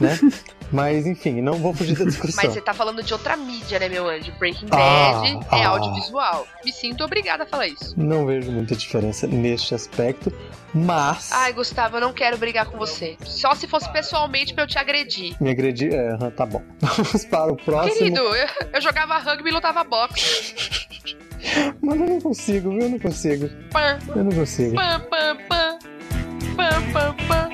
né? 0.00 0.18
Mas 0.72 1.06
enfim, 1.06 1.42
não 1.42 1.54
vou 1.54 1.74
fugir 1.74 1.96
da 1.96 2.04
discussão. 2.06 2.42
Mas 2.42 2.54
você 2.54 2.60
tá 2.60 2.72
falando 2.72 3.02
de 3.02 3.12
outra 3.12 3.36
mídia, 3.36 3.78
né, 3.78 3.88
meu 3.88 4.08
anjo? 4.08 4.32
Breaking 4.38 4.68
ah, 4.70 4.76
Bad 4.76 5.28
é 5.28 5.40
ah, 5.50 5.58
é 5.58 5.64
audiovisual. 5.64 6.46
Me 6.64 6.72
sinto 6.72 7.04
obrigada 7.04 7.44
a 7.44 7.46
falar 7.46 7.68
isso. 7.68 7.94
Não 7.96 8.26
vejo 8.26 8.50
muita 8.50 8.74
diferença 8.74 9.26
neste 9.26 9.74
aspecto, 9.74 10.32
mas. 10.72 11.30
Ai, 11.32 11.52
Gustavo, 11.52 11.98
eu 11.98 12.00
não 12.00 12.12
quero 12.12 12.38
brigar 12.38 12.66
com 12.66 12.78
você. 12.78 13.16
Só 13.24 13.54
se 13.54 13.66
fosse 13.66 13.90
pessoalmente 13.92 14.54
pra 14.54 14.64
eu 14.64 14.68
te 14.68 14.78
agredir. 14.78 15.36
Me 15.40 15.50
agredir? 15.50 15.92
É, 15.92 16.16
tá 16.30 16.46
bom. 16.46 16.62
Vamos 16.80 17.24
para 17.26 17.52
o 17.52 17.56
próximo. 17.56 17.98
Querido, 17.98 18.20
eu, 18.20 18.48
eu 18.72 18.80
jogava 18.80 19.18
rugby 19.18 19.50
e 19.50 19.52
lutava 19.52 19.84
boxe. 19.84 20.88
Mas 21.82 22.00
eu 22.00 22.06
não 22.06 22.20
consigo, 22.20 22.70
viu? 22.70 22.82
Eu 22.82 22.88
não 22.90 22.98
consigo. 22.98 23.50
Pã, 23.70 23.98
eu 24.14 24.24
não 24.24 24.32
consigo. 24.32 24.74
Pã, 24.74 25.00
pã, 25.10 25.36
pã. 25.48 25.78
Pã, 26.56 26.92
pã, 26.92 27.16
pã. 27.26 27.51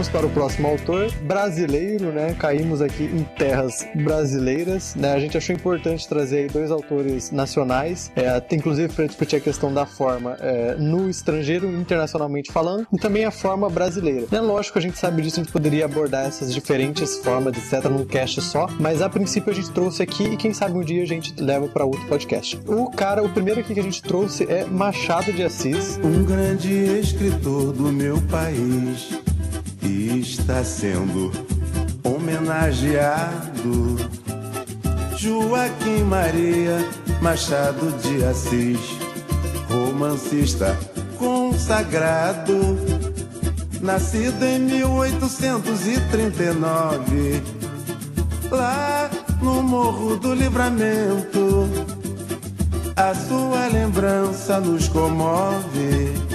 Vamos 0.00 0.12
para 0.12 0.26
o 0.26 0.30
próximo 0.30 0.66
autor, 0.66 1.12
brasileiro, 1.24 2.10
né? 2.10 2.34
Caímos 2.38 2.80
aqui 2.80 3.02
em 3.02 3.22
terras 3.36 3.86
brasileiras, 3.94 4.94
né? 4.94 5.12
A 5.12 5.20
gente 5.20 5.36
achou 5.36 5.54
importante 5.54 6.08
trazer 6.08 6.50
dois 6.50 6.70
autores 6.70 7.30
nacionais, 7.30 8.10
é, 8.16 8.42
inclusive 8.50 8.90
para 8.94 9.04
discutir 9.04 9.36
a 9.36 9.40
questão 9.40 9.74
da 9.74 9.84
forma 9.84 10.38
é, 10.40 10.74
no 10.76 11.10
estrangeiro, 11.10 11.70
internacionalmente 11.70 12.50
falando, 12.50 12.86
e 12.90 12.96
também 12.96 13.26
a 13.26 13.30
forma 13.30 13.68
brasileira. 13.68 14.26
É 14.32 14.40
lógico, 14.40 14.78
a 14.78 14.80
gente 14.80 14.96
sabe 14.96 15.20
disso, 15.20 15.38
a 15.38 15.42
gente 15.42 15.52
poderia 15.52 15.84
abordar 15.84 16.24
essas 16.24 16.54
diferentes 16.54 17.18
formas, 17.18 17.54
etc., 17.58 17.84
num 17.90 18.06
cast 18.06 18.40
só, 18.40 18.68
mas 18.80 19.02
a 19.02 19.08
princípio 19.10 19.52
a 19.52 19.54
gente 19.54 19.70
trouxe 19.70 20.02
aqui 20.02 20.24
e 20.24 20.36
quem 20.38 20.54
sabe 20.54 20.78
um 20.78 20.82
dia 20.82 21.02
a 21.02 21.06
gente 21.06 21.34
leva 21.38 21.68
para 21.68 21.84
outro 21.84 22.06
podcast. 22.06 22.58
O 22.66 22.90
cara, 22.90 23.22
o 23.22 23.28
primeiro 23.28 23.60
aqui 23.60 23.74
que 23.74 23.80
a 23.80 23.82
gente 23.82 24.02
trouxe 24.02 24.50
é 24.50 24.64
Machado 24.64 25.30
de 25.30 25.42
Assis. 25.42 26.00
Um 26.02 26.24
grande 26.24 26.72
escritor 26.72 27.74
do 27.74 27.92
meu 27.92 28.18
país 28.30 29.29
e 29.90 30.20
está 30.20 30.62
sendo 30.62 31.32
homenageado. 32.04 33.96
Joaquim 35.16 36.04
Maria 36.04 36.78
Machado 37.20 37.90
de 37.98 38.24
Assis, 38.24 38.78
romancista 39.68 40.78
consagrado, 41.18 42.54
nascido 43.82 44.44
em 44.44 44.60
1839, 44.60 47.42
lá 48.50 49.10
no 49.42 49.62
Morro 49.62 50.16
do 50.16 50.32
Livramento. 50.32 51.68
A 52.96 53.14
sua 53.14 53.68
lembrança 53.68 54.58
nos 54.60 54.88
comove 54.88 56.29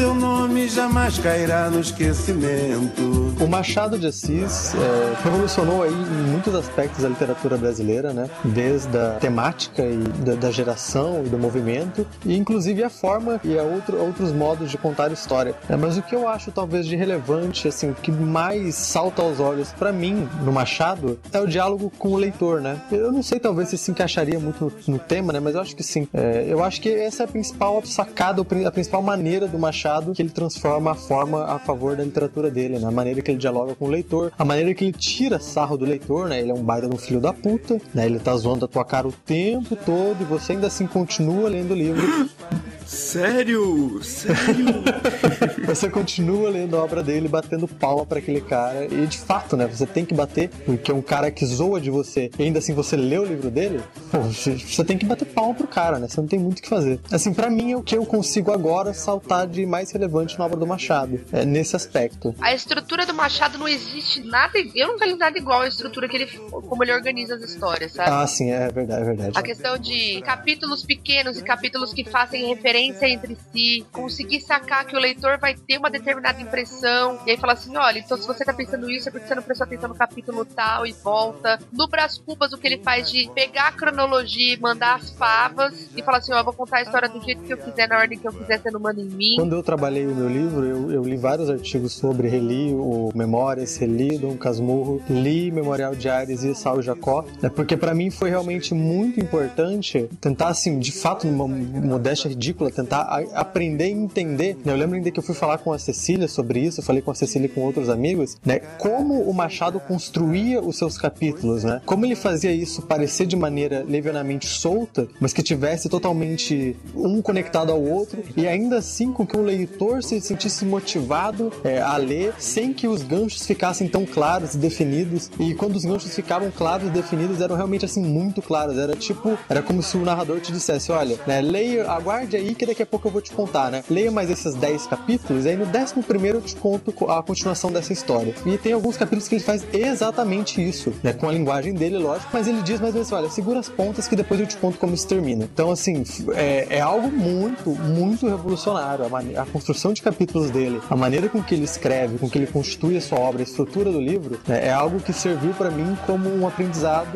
seu 0.00 0.14
nome 0.14 0.66
jamais 0.66 1.18
cairá 1.18 1.68
no 1.68 1.78
esquecimento. 1.78 3.34
O 3.38 3.46
Machado 3.46 3.98
de 3.98 4.06
Assis 4.06 4.74
é, 4.74 5.22
revolucionou 5.22 5.82
aí 5.82 5.92
em 5.92 6.30
muitos 6.30 6.54
aspectos 6.54 7.02
da 7.02 7.08
literatura 7.10 7.58
brasileira, 7.58 8.10
né? 8.10 8.30
Desde 8.42 8.96
a 8.96 9.18
temática 9.20 9.82
e 9.82 9.98
da, 10.24 10.36
da 10.36 10.50
geração 10.50 11.22
e 11.26 11.28
do 11.28 11.38
movimento, 11.38 12.06
e 12.24 12.34
inclusive 12.34 12.82
a 12.82 12.88
forma 12.88 13.38
e 13.44 13.58
a 13.58 13.62
outro, 13.62 13.98
outros 13.98 14.32
modos 14.32 14.70
de 14.70 14.78
contar 14.78 15.12
história. 15.12 15.54
É, 15.68 15.76
mas 15.76 15.98
o 15.98 16.02
que 16.02 16.14
eu 16.14 16.26
acho 16.26 16.50
talvez 16.50 16.86
de 16.86 16.96
relevante, 16.96 17.68
assim, 17.68 17.90
o 17.90 17.94
que 17.94 18.10
mais 18.10 18.76
salta 18.76 19.20
aos 19.20 19.38
olhos 19.38 19.70
para 19.70 19.92
mim 19.92 20.26
no 20.42 20.50
Machado 20.50 21.18
é 21.30 21.38
o 21.38 21.46
diálogo 21.46 21.92
com 21.98 22.08
o 22.08 22.16
leitor, 22.16 22.62
né? 22.62 22.80
Eu 22.90 23.12
não 23.12 23.22
sei 23.22 23.38
talvez 23.38 23.68
se 23.68 23.76
se 23.76 23.90
encaixaria 23.90 24.40
muito 24.40 24.64
no, 24.64 24.94
no 24.94 24.98
tema, 24.98 25.30
né? 25.30 25.40
Mas 25.40 25.54
eu 25.54 25.60
acho 25.60 25.76
que 25.76 25.82
sim. 25.82 26.08
É, 26.14 26.46
eu 26.48 26.64
acho 26.64 26.80
que 26.80 26.88
essa 26.88 27.24
é 27.24 27.26
a 27.26 27.28
principal 27.28 27.82
sacada, 27.84 28.40
a 28.40 28.70
principal 28.70 29.02
maneira 29.02 29.46
do 29.46 29.58
Machado 29.58 29.89
Que 30.14 30.22
ele 30.22 30.30
transforma 30.30 30.92
a 30.92 30.94
forma 30.94 31.44
a 31.44 31.58
favor 31.58 31.96
da 31.96 32.04
literatura 32.04 32.50
dele, 32.50 32.78
né? 32.78 32.86
A 32.86 32.90
maneira 32.90 33.20
que 33.20 33.30
ele 33.30 33.38
dialoga 33.38 33.74
com 33.74 33.86
o 33.86 33.88
leitor, 33.88 34.32
a 34.38 34.44
maneira 34.44 34.72
que 34.74 34.84
ele 34.84 34.92
tira 34.92 35.38
sarro 35.40 35.76
do 35.76 35.84
leitor, 35.84 36.28
né? 36.28 36.40
Ele 36.40 36.50
é 36.50 36.54
um 36.54 36.62
baita 36.62 36.88
de 36.88 36.94
um 36.94 36.98
filho 36.98 37.20
da 37.20 37.32
puta, 37.32 37.80
né? 37.94 38.06
Ele 38.06 38.18
tá 38.18 38.36
zoando 38.36 38.64
a 38.64 38.68
tua 38.68 38.84
cara 38.84 39.08
o 39.08 39.12
tempo 39.12 39.76
todo 39.76 40.20
e 40.20 40.24
você 40.24 40.52
ainda 40.52 40.66
assim 40.66 40.86
continua 40.86 41.48
lendo 41.48 41.72
o 41.72 41.76
livro. 41.76 42.00
Sério? 42.90 44.02
Sério? 44.02 44.82
você 45.64 45.88
continua 45.88 46.50
lendo 46.50 46.76
a 46.76 46.82
obra 46.82 47.04
dele, 47.04 47.28
batendo 47.28 47.68
palma 47.68 48.04
para 48.04 48.18
aquele 48.18 48.40
cara. 48.40 48.84
E 48.84 49.06
de 49.06 49.16
fato, 49.16 49.56
né? 49.56 49.64
Você 49.68 49.86
tem 49.86 50.04
que 50.04 50.12
bater, 50.12 50.50
porque 50.66 50.90
é 50.90 50.94
um 50.94 51.00
cara 51.00 51.30
que 51.30 51.46
zoa 51.46 51.80
de 51.80 51.88
você 51.88 52.32
e 52.36 52.42
ainda 52.42 52.58
assim 52.58 52.74
você 52.74 52.96
lê 52.96 53.16
o 53.16 53.24
livro 53.24 53.48
dele, 53.48 53.80
pô, 54.10 54.18
você 54.18 54.84
tem 54.84 54.98
que 54.98 55.06
bater 55.06 55.24
palma 55.24 55.54
pro 55.54 55.68
cara, 55.68 56.00
né? 56.00 56.08
Você 56.08 56.20
não 56.20 56.26
tem 56.26 56.40
muito 56.40 56.58
o 56.58 56.62
que 56.62 56.68
fazer. 56.68 56.98
Assim, 57.12 57.32
para 57.32 57.48
mim 57.48 57.72
é 57.72 57.76
o 57.76 57.82
que 57.82 57.96
eu 57.96 58.04
consigo 58.04 58.50
agora 58.50 58.92
saltar 58.92 59.46
de 59.46 59.64
mais 59.64 59.92
relevante 59.92 60.36
na 60.36 60.44
obra 60.44 60.56
do 60.56 60.66
Machado, 60.66 61.20
é, 61.32 61.44
nesse 61.44 61.76
aspecto. 61.76 62.34
A 62.40 62.52
estrutura 62.52 63.06
do 63.06 63.14
Machado 63.14 63.56
não 63.56 63.68
existe 63.68 64.20
nada. 64.24 64.58
Eu 64.74 64.88
nunca 64.88 65.06
li 65.06 65.14
nada 65.14 65.38
igual 65.38 65.60
a 65.60 65.68
estrutura 65.68 66.08
que 66.08 66.16
ele. 66.16 66.26
como 66.26 66.82
ele 66.82 66.92
organiza 66.92 67.36
as 67.36 67.42
histórias, 67.42 67.92
sabe? 67.92 68.10
Ah, 68.10 68.26
sim, 68.26 68.50
é 68.50 68.68
verdade, 68.68 69.02
é 69.02 69.04
verdade. 69.04 69.38
A 69.38 69.42
questão 69.42 69.78
de 69.78 70.20
capítulos 70.22 70.82
pequenos 70.82 71.38
e 71.38 71.44
capítulos 71.44 71.94
que 71.94 72.04
fazem 72.04 72.48
referência 72.48 72.79
entre 72.88 73.36
si, 73.52 73.86
conseguir 73.92 74.40
sacar 74.40 74.84
que 74.84 74.96
o 74.96 75.00
leitor 75.00 75.38
vai 75.38 75.54
ter 75.54 75.78
uma 75.78 75.90
determinada 75.90 76.40
impressão, 76.40 77.18
e 77.26 77.30
aí 77.30 77.36
falar 77.36 77.54
assim: 77.54 77.76
olha, 77.76 77.98
então 77.98 78.16
se 78.16 78.26
você 78.26 78.44
tá 78.44 78.52
pensando 78.52 78.90
isso 78.90 79.08
é 79.08 79.12
porque 79.12 79.26
você 79.26 79.34
não 79.34 79.42
prestou 79.42 79.64
atenção 79.64 79.88
no 79.88 79.94
capítulo 79.94 80.44
tal 80.44 80.86
e 80.86 80.92
volta. 80.92 81.58
No 81.72 81.88
Brás 81.88 82.18
Cubas, 82.18 82.52
o 82.52 82.58
que 82.58 82.66
ele 82.66 82.78
faz 82.78 83.10
de 83.10 83.30
pegar 83.34 83.68
a 83.68 83.72
cronologia 83.72 84.58
mandar 84.60 84.96
as 84.96 85.10
favas 85.10 85.88
e 85.96 86.02
falar 86.02 86.18
assim: 86.18 86.32
ó, 86.32 86.38
eu 86.38 86.44
vou 86.44 86.52
contar 86.52 86.78
a 86.78 86.82
história 86.82 87.08
do 87.08 87.20
jeito 87.22 87.42
que 87.42 87.52
eu 87.52 87.58
quiser, 87.58 87.88
na 87.88 87.98
ordem 87.98 88.18
que 88.18 88.26
eu 88.26 88.32
quiser, 88.32 88.60
você 88.60 88.70
não 88.70 88.80
em 88.90 89.04
mim. 89.04 89.34
Quando 89.36 89.54
eu 89.54 89.62
trabalhei 89.62 90.06
o 90.06 90.14
meu 90.14 90.28
livro, 90.28 90.64
eu, 90.64 90.90
eu 90.90 91.04
li 91.04 91.16
vários 91.16 91.50
artigos 91.50 91.92
sobre, 91.92 92.28
reli 92.28 92.72
o 92.72 93.10
Memórias, 93.14 93.76
reli 93.76 94.18
Dom 94.18 94.36
Casmurro, 94.36 95.02
li 95.08 95.50
Memorial 95.50 95.94
de 95.94 96.08
Ares 96.08 96.42
e 96.42 96.54
Sal 96.54 96.82
Jacó, 96.82 97.24
é 97.42 97.48
porque 97.48 97.76
para 97.76 97.94
mim 97.94 98.10
foi 98.10 98.30
realmente 98.30 98.74
muito 98.74 99.20
importante 99.20 100.08
tentar, 100.20 100.48
assim, 100.48 100.78
de 100.78 100.92
fato, 100.92 101.26
numa 101.26 101.46
modéstia 101.46 102.28
ridícula, 102.28 102.69
tentar 102.70 103.24
aprender 103.34 103.88
e 103.88 103.92
entender. 103.92 104.56
Né? 104.64 104.72
Eu 104.72 104.76
lembro 104.76 104.96
ainda 104.96 105.10
que 105.10 105.18
eu 105.18 105.22
fui 105.22 105.34
falar 105.34 105.58
com 105.58 105.72
a 105.72 105.78
Cecília 105.78 106.28
sobre 106.28 106.60
isso, 106.60 106.80
eu 106.80 106.84
falei 106.84 107.02
com 107.02 107.10
a 107.10 107.14
Cecília 107.14 107.46
e 107.46 107.48
com 107.48 107.60
outros 107.62 107.88
amigos, 107.88 108.36
né? 108.44 108.60
Como 108.78 109.22
o 109.22 109.34
Machado 109.34 109.80
construía 109.80 110.60
os 110.60 110.76
seus 110.76 110.96
capítulos, 110.98 111.64
né? 111.64 111.80
Como 111.84 112.04
ele 112.04 112.16
fazia 112.16 112.52
isso 112.52 112.82
parecer 112.82 113.26
de 113.26 113.36
maneira 113.36 113.84
levianamente 113.86 114.46
solta, 114.46 115.08
mas 115.20 115.32
que 115.32 115.42
tivesse 115.42 115.88
totalmente 115.88 116.76
um 116.94 117.22
conectado 117.22 117.72
ao 117.72 117.82
outro 117.82 118.22
e 118.36 118.46
ainda 118.46 118.78
assim 118.78 119.12
com 119.12 119.26
que 119.26 119.36
o 119.36 119.42
leitor 119.42 120.02
se 120.02 120.20
sentisse 120.20 120.64
motivado 120.64 121.52
é, 121.64 121.80
a 121.80 121.96
ler 121.96 122.34
sem 122.38 122.72
que 122.72 122.86
os 122.86 123.02
ganchos 123.02 123.46
ficassem 123.46 123.88
tão 123.88 124.04
claros 124.04 124.54
e 124.54 124.58
definidos. 124.58 125.30
E 125.38 125.54
quando 125.54 125.76
os 125.76 125.84
ganchos 125.84 126.14
ficavam 126.14 126.50
claros 126.50 126.88
e 126.88 126.90
definidos, 126.90 127.40
eram 127.40 127.56
realmente 127.56 127.84
assim 127.84 128.02
muito 128.02 128.42
claros. 128.42 128.78
Era 128.78 128.94
tipo, 128.94 129.38
era 129.48 129.62
como 129.62 129.82
se 129.82 129.96
o 129.96 130.04
narrador 130.04 130.40
te 130.40 130.52
dissesse: 130.52 130.92
olha, 130.92 131.18
né, 131.26 131.40
leia, 131.40 131.90
aguarde 131.90 132.36
aí 132.36 132.49
que 132.54 132.66
daqui 132.66 132.82
a 132.82 132.86
pouco 132.86 133.08
eu 133.08 133.12
vou 133.12 133.20
te 133.20 133.32
contar, 133.32 133.70
né? 133.70 133.82
Leia 133.88 134.10
mais 134.10 134.30
esses 134.30 134.54
10 134.54 134.86
capítulos, 134.86 135.46
aí 135.46 135.56
no 135.56 135.64
11 135.64 135.94
eu 136.28 136.40
te 136.40 136.56
conto 136.56 137.10
a 137.10 137.22
continuação 137.22 137.70
dessa 137.70 137.92
história. 137.92 138.34
E 138.46 138.58
tem 138.58 138.72
alguns 138.72 138.96
capítulos 138.96 139.28
que 139.28 139.36
ele 139.36 139.44
faz 139.44 139.64
exatamente 139.72 140.66
isso, 140.66 140.92
né? 141.02 141.12
Com 141.12 141.28
a 141.28 141.32
linguagem 141.32 141.74
dele, 141.74 141.98
lógico, 141.98 142.30
mas 142.32 142.46
ele 142.46 142.62
diz 142.62 142.80
mais 142.80 142.94
ou 142.94 143.00
menos: 143.00 143.12
olha, 143.12 143.30
segura 143.30 143.60
as 143.60 143.68
pontas 143.68 144.08
que 144.08 144.16
depois 144.16 144.40
eu 144.40 144.46
te 144.46 144.56
conto 144.56 144.78
como 144.78 144.94
isso 144.94 145.06
termina. 145.06 145.48
Então, 145.52 145.70
assim, 145.70 146.04
é, 146.34 146.66
é 146.70 146.80
algo 146.80 147.10
muito, 147.10 147.70
muito 147.70 148.26
revolucionário. 148.28 149.04
A, 149.04 149.42
a, 149.42 149.46
construção 149.46 149.92
de 149.92 150.02
capítulos 150.02 150.50
dele, 150.50 150.80
a 150.88 150.96
maneira 150.96 151.28
com 151.28 151.42
que 151.42 151.54
ele 151.54 151.64
escreve, 151.64 152.18
com 152.18 152.28
que 152.28 152.38
ele 152.38 152.46
constitui 152.46 152.96
a 152.96 153.00
sua 153.00 153.18
obra, 153.18 153.40
a 153.40 153.44
estrutura 153.44 153.90
do 153.90 154.00
livro, 154.00 154.40
né? 154.46 154.66
é 154.66 154.72
algo 154.72 155.00
que 155.00 155.12
serviu 155.12 155.52
para 155.54 155.70
mim 155.70 155.96
como 156.06 156.28
um 156.28 156.46
aprendizado. 156.46 157.10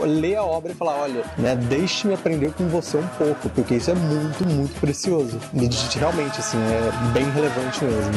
Ler 0.00 0.36
a 0.36 0.44
obra 0.44 0.72
e 0.72 0.74
falar: 0.74 1.00
olha, 1.00 1.24
né? 1.36 1.56
Deixe-me 1.56 2.14
aprender 2.14 2.52
com 2.52 2.66
você 2.68 2.96
um 2.96 3.06
pouco, 3.18 3.48
porque 3.50 3.74
isso 3.74 3.90
é 3.90 3.94
muito, 3.94 4.46
muito 4.46 4.67
precioso. 4.80 5.38
E 5.54 5.68
realmente, 5.98 6.38
assim, 6.38 6.58
é 6.58 7.12
bem 7.12 7.30
relevante 7.30 7.84
mesmo. 7.84 8.12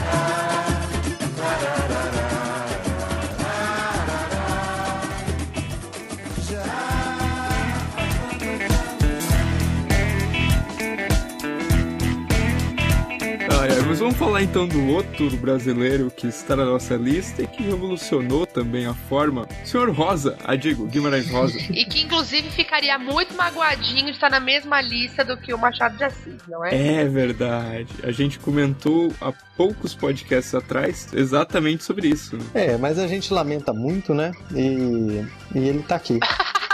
Mas 13.92 14.00
vamos 14.00 14.16
falar 14.16 14.42
então 14.42 14.66
do 14.66 14.88
outro 14.88 15.30
brasileiro 15.36 16.10
que 16.10 16.26
está 16.26 16.56
na 16.56 16.64
nossa 16.64 16.96
lista 16.96 17.42
e 17.42 17.46
que 17.46 17.62
revolucionou 17.62 18.46
também 18.46 18.86
a 18.86 18.94
forma. 18.94 19.46
Senhor 19.66 19.90
Rosa, 19.90 20.38
a 20.46 20.56
digo, 20.56 20.86
Guimarães 20.86 21.30
Rosa. 21.30 21.60
e 21.70 21.84
que 21.84 22.04
inclusive 22.04 22.50
ficaria 22.52 22.98
muito 22.98 23.36
magoadinho 23.36 24.06
de 24.06 24.12
estar 24.12 24.32
na 24.32 24.40
mesma 24.40 24.80
lista 24.80 25.26
do 25.26 25.36
que 25.36 25.54
o 25.54 25.58
Machado 25.58 25.98
de 25.98 26.06
Assis, 26.06 26.40
não 26.48 26.64
é? 26.64 27.02
É 27.02 27.06
verdade. 27.06 27.94
A 28.02 28.14
gente 28.14 28.40
comentou 28.40 29.12
há 29.20 29.34
poucos 29.58 29.94
podcasts 29.94 30.56
atrás 30.56 31.10
exatamente 31.12 31.84
sobre 31.84 32.08
isso. 32.08 32.38
É, 32.54 32.78
mas 32.78 32.98
a 32.98 33.08
gente 33.08 33.34
lamenta 33.34 33.74
muito, 33.74 34.14
né? 34.14 34.32
E, 34.56 35.22
e 35.54 35.68
ele 35.68 35.84
tá 35.84 35.98
aqui. 35.98 36.18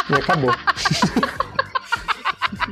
e 0.07 0.13
acabou. 0.13 0.53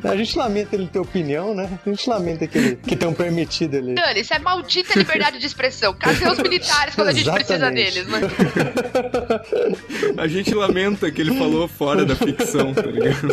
A 0.10 0.16
gente 0.16 0.38
lamenta 0.38 0.76
ele 0.76 0.88
ter 0.88 1.00
opinião, 1.00 1.54
né? 1.54 1.80
A 1.86 1.90
gente 1.90 2.10
lamenta 2.10 2.48
que, 2.48 2.58
ele, 2.58 2.76
que 2.76 2.96
tenham 2.96 3.14
permitido 3.14 3.76
ele. 3.76 3.94
Dani, 3.96 4.20
isso 4.20 4.34
é 4.34 4.40
maldita 4.40 4.98
liberdade 4.98 5.40
de 5.40 5.46
expressão. 5.46 5.94
Cadê 5.94 6.28
os 6.28 6.38
militares 6.38 6.96
quando 6.96 7.10
a 7.10 7.14
gente 7.14 7.32
precisa 7.32 7.72
deles, 7.72 8.08
né? 8.08 8.22
A 10.18 10.28
gente 10.28 10.54
lamenta 10.54 11.12
que 11.12 11.22
ele 11.22 11.38
falou 11.38 11.68
fora 11.68 12.06
da 12.06 12.16
ficção, 12.16 12.74
tá 12.74 12.84
ligado? 12.84 13.28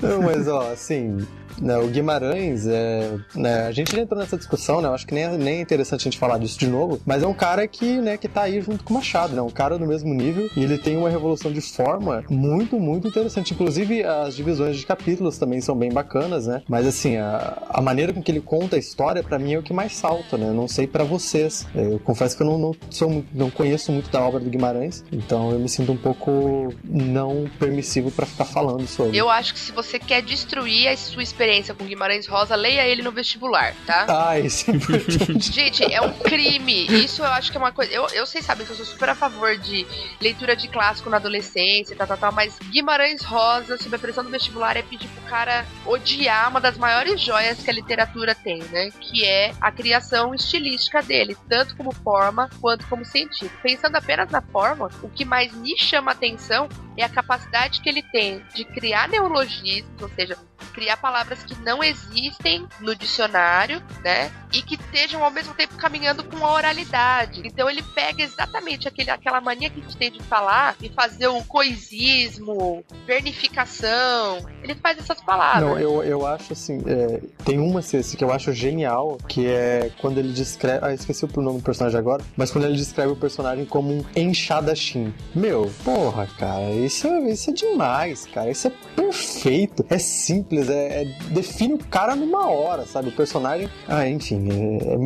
Não, 0.00 0.22
mas 0.22 0.48
ó, 0.48 0.72
assim, 0.72 1.26
né, 1.60 1.78
o 1.78 1.88
Guimarães, 1.88 2.66
é, 2.66 3.16
né, 3.34 3.66
a 3.66 3.72
gente 3.72 3.94
já 3.94 4.02
entrou 4.02 4.18
nessa 4.18 4.36
discussão, 4.36 4.80
né? 4.80 4.88
Eu 4.88 4.94
acho 4.94 5.06
que 5.06 5.14
nem, 5.14 5.24
é, 5.24 5.36
nem 5.36 5.58
é 5.58 5.60
interessante 5.60 6.00
a 6.00 6.04
gente 6.04 6.18
falar 6.18 6.38
disso 6.38 6.58
de 6.58 6.66
novo, 6.66 7.00
mas 7.06 7.22
é 7.22 7.26
um 7.26 7.34
cara 7.34 7.66
que, 7.66 8.00
né, 8.00 8.16
que 8.16 8.28
tá 8.28 8.42
aí 8.42 8.60
junto 8.60 8.84
com 8.84 8.94
o 8.94 8.96
Machado, 8.96 9.34
né? 9.34 9.42
Um 9.42 9.50
cara 9.50 9.78
no 9.78 9.86
mesmo 9.86 10.12
nível 10.12 10.48
e 10.56 10.62
ele 10.62 10.78
tem 10.78 10.96
uma 10.96 11.10
revolução 11.10 11.52
de 11.52 11.60
forma 11.60 12.24
muito, 12.28 12.78
muito 12.78 13.08
interessante. 13.08 13.54
Inclusive, 13.54 14.04
as 14.04 14.34
divisões 14.34 14.76
de 14.76 14.86
capítulos 14.86 15.38
também 15.38 15.60
são 15.60 15.76
bem 15.76 15.92
bacanas, 15.92 16.46
né? 16.46 16.62
Mas 16.68 16.86
assim, 16.86 17.16
a, 17.16 17.62
a 17.68 17.80
maneira 17.80 18.12
com 18.12 18.22
que 18.22 18.30
ele 18.30 18.40
conta 18.40 18.76
a 18.76 18.78
história, 18.78 19.22
para 19.22 19.38
mim, 19.38 19.54
é 19.54 19.58
o 19.58 19.62
que 19.62 19.72
mais 19.72 19.94
salta, 19.94 20.36
né? 20.36 20.50
Não 20.50 20.66
sei 20.66 20.86
para 20.86 21.04
vocês. 21.04 21.66
Eu 21.74 21.98
confesso 21.98 22.36
que 22.36 22.42
eu 22.42 22.46
não, 22.46 22.58
não, 22.58 22.76
sou, 22.90 23.24
não 23.32 23.50
conheço 23.50 23.92
muito 23.92 24.10
da 24.10 24.20
obra 24.20 24.40
do 24.40 24.50
Guimarães, 24.50 25.04
então 25.12 25.52
eu 25.52 25.58
me 25.58 25.68
sinto 25.68 25.92
um 25.92 25.96
pouco 25.96 26.74
não 26.84 27.48
permissivo 27.58 28.10
para 28.10 28.26
ficar 28.26 28.44
falando 28.44 28.86
sobre. 28.86 29.16
Eu 29.16 29.30
acho 29.30 29.52
que 29.54 29.60
se 29.60 29.72
você 29.72 29.98
quer 29.98 30.22
destruir 30.22 30.88
a 30.88 30.96
sua 30.96 31.22
experiência 31.22 31.41
experiência 31.42 31.74
com 31.74 31.84
Guimarães 31.84 32.26
Rosa, 32.26 32.54
leia 32.54 32.86
ele 32.86 33.02
no 33.02 33.10
vestibular, 33.10 33.74
tá? 33.84 34.06
Ah, 34.08 34.38
isso 34.38 34.70
é 34.70 34.74
importante. 34.74 35.40
Gente, 35.52 35.92
é 35.92 36.00
um 36.00 36.12
crime. 36.12 36.86
Isso 36.86 37.22
eu 37.22 37.26
acho 37.32 37.50
que 37.50 37.56
é 37.56 37.60
uma 37.60 37.72
coisa. 37.72 37.92
Eu, 37.92 38.06
eu 38.10 38.24
sei, 38.26 38.40
sabe, 38.40 38.64
que 38.64 38.70
eu 38.70 38.76
sou 38.76 38.86
super 38.86 39.08
a 39.08 39.14
favor 39.14 39.56
de 39.58 39.84
leitura 40.20 40.54
de 40.54 40.68
clássico 40.68 41.10
na 41.10 41.16
adolescência, 41.16 41.96
tal, 41.96 42.06
tal, 42.06 42.16
tal, 42.16 42.32
mas 42.32 42.58
Guimarães 42.70 43.24
Rosa, 43.24 43.76
sob 43.76 43.96
a 43.96 43.98
pressão 43.98 44.22
do 44.22 44.30
vestibular, 44.30 44.76
é 44.76 44.82
pedir 44.82 45.08
pro 45.08 45.22
cara 45.22 45.66
odiar 45.84 46.48
uma 46.48 46.60
das 46.60 46.78
maiores 46.78 47.20
joias 47.20 47.60
que 47.60 47.70
a 47.70 47.74
literatura 47.74 48.34
tem, 48.34 48.62
né? 48.64 48.90
Que 49.00 49.24
é 49.24 49.52
a 49.60 49.72
criação 49.72 50.32
estilística 50.32 51.02
dele, 51.02 51.36
tanto 51.48 51.76
como 51.76 51.92
forma 51.92 52.48
quanto 52.60 52.86
como 52.86 53.04
sentido. 53.04 53.50
Pensando 53.62 53.96
apenas 53.96 54.30
na 54.30 54.40
forma, 54.40 54.88
o 55.02 55.08
que 55.08 55.24
mais 55.24 55.52
me 55.52 55.76
chama 55.76 56.12
atenção 56.12 56.68
é 56.96 57.02
a 57.02 57.08
capacidade 57.08 57.80
que 57.80 57.88
ele 57.88 58.02
tem 58.02 58.42
de 58.54 58.64
criar 58.64 59.08
neologismos, 59.08 60.00
ou 60.00 60.08
seja, 60.10 60.36
criar 60.72 60.96
palavras 60.96 61.31
que 61.44 61.54
não 61.60 61.82
existem 61.82 62.66
no 62.80 62.94
dicionário, 62.96 63.82
né? 64.02 64.30
E 64.52 64.60
que 64.62 64.74
estejam 64.74 65.24
ao 65.24 65.30
mesmo 65.30 65.54
tempo 65.54 65.74
caminhando 65.76 66.22
com 66.24 66.44
a 66.44 66.52
oralidade. 66.52 67.42
Então 67.44 67.70
ele 67.70 67.82
pega 67.94 68.22
exatamente 68.22 68.86
aquele, 68.88 69.10
aquela 69.10 69.40
mania 69.40 69.70
que 69.70 69.80
a 69.80 69.82
gente 69.82 69.96
tem 69.96 70.10
de 70.10 70.22
falar 70.24 70.76
e 70.82 70.88
fazer 70.90 71.26
o 71.28 71.42
coisismo, 71.44 72.84
vernificação. 73.06 74.46
Ele 74.62 74.74
faz 74.74 74.98
essas 74.98 75.20
palavras. 75.20 75.62
Não, 75.62 75.78
eu, 75.78 76.02
eu 76.02 76.26
acho 76.26 76.52
assim, 76.52 76.82
é, 76.86 77.20
tem 77.44 77.58
uma 77.58 77.82
Ceci, 77.82 78.16
que 78.16 78.24
eu 78.24 78.32
acho 78.32 78.52
genial, 78.52 79.18
que 79.28 79.46
é 79.46 79.90
quando 80.00 80.18
ele 80.18 80.32
descreve. 80.32 80.84
Ah, 80.84 80.92
esqueci 80.92 81.24
o 81.24 81.40
nome 81.40 81.58
do 81.58 81.64
personagem 81.64 81.98
agora, 81.98 82.22
mas 82.36 82.50
quando 82.50 82.64
ele 82.64 82.76
descreve 82.76 83.12
o 83.12 83.16
personagem 83.16 83.64
como 83.64 83.92
um 83.92 84.04
enxadachim. 84.14 85.12
Meu, 85.34 85.70
porra, 85.84 86.26
cara, 86.38 86.70
isso, 86.72 87.06
é- 87.06 87.30
isso 87.30 87.50
é 87.50 87.52
demais, 87.52 88.26
cara. 88.26 88.50
Isso 88.50 88.68
é 88.68 88.72
perfeito, 88.94 89.84
é 89.88 89.98
simples, 89.98 90.68
é, 90.68 91.02
é- 91.02 91.18
define 91.30 91.74
o 91.74 91.78
cara 91.78 92.14
numa 92.14 92.48
hora, 92.48 92.84
sabe? 92.84 93.08
O 93.08 93.12
personagem. 93.12 93.68
Ah, 93.86 94.08
enfim, 94.08 94.48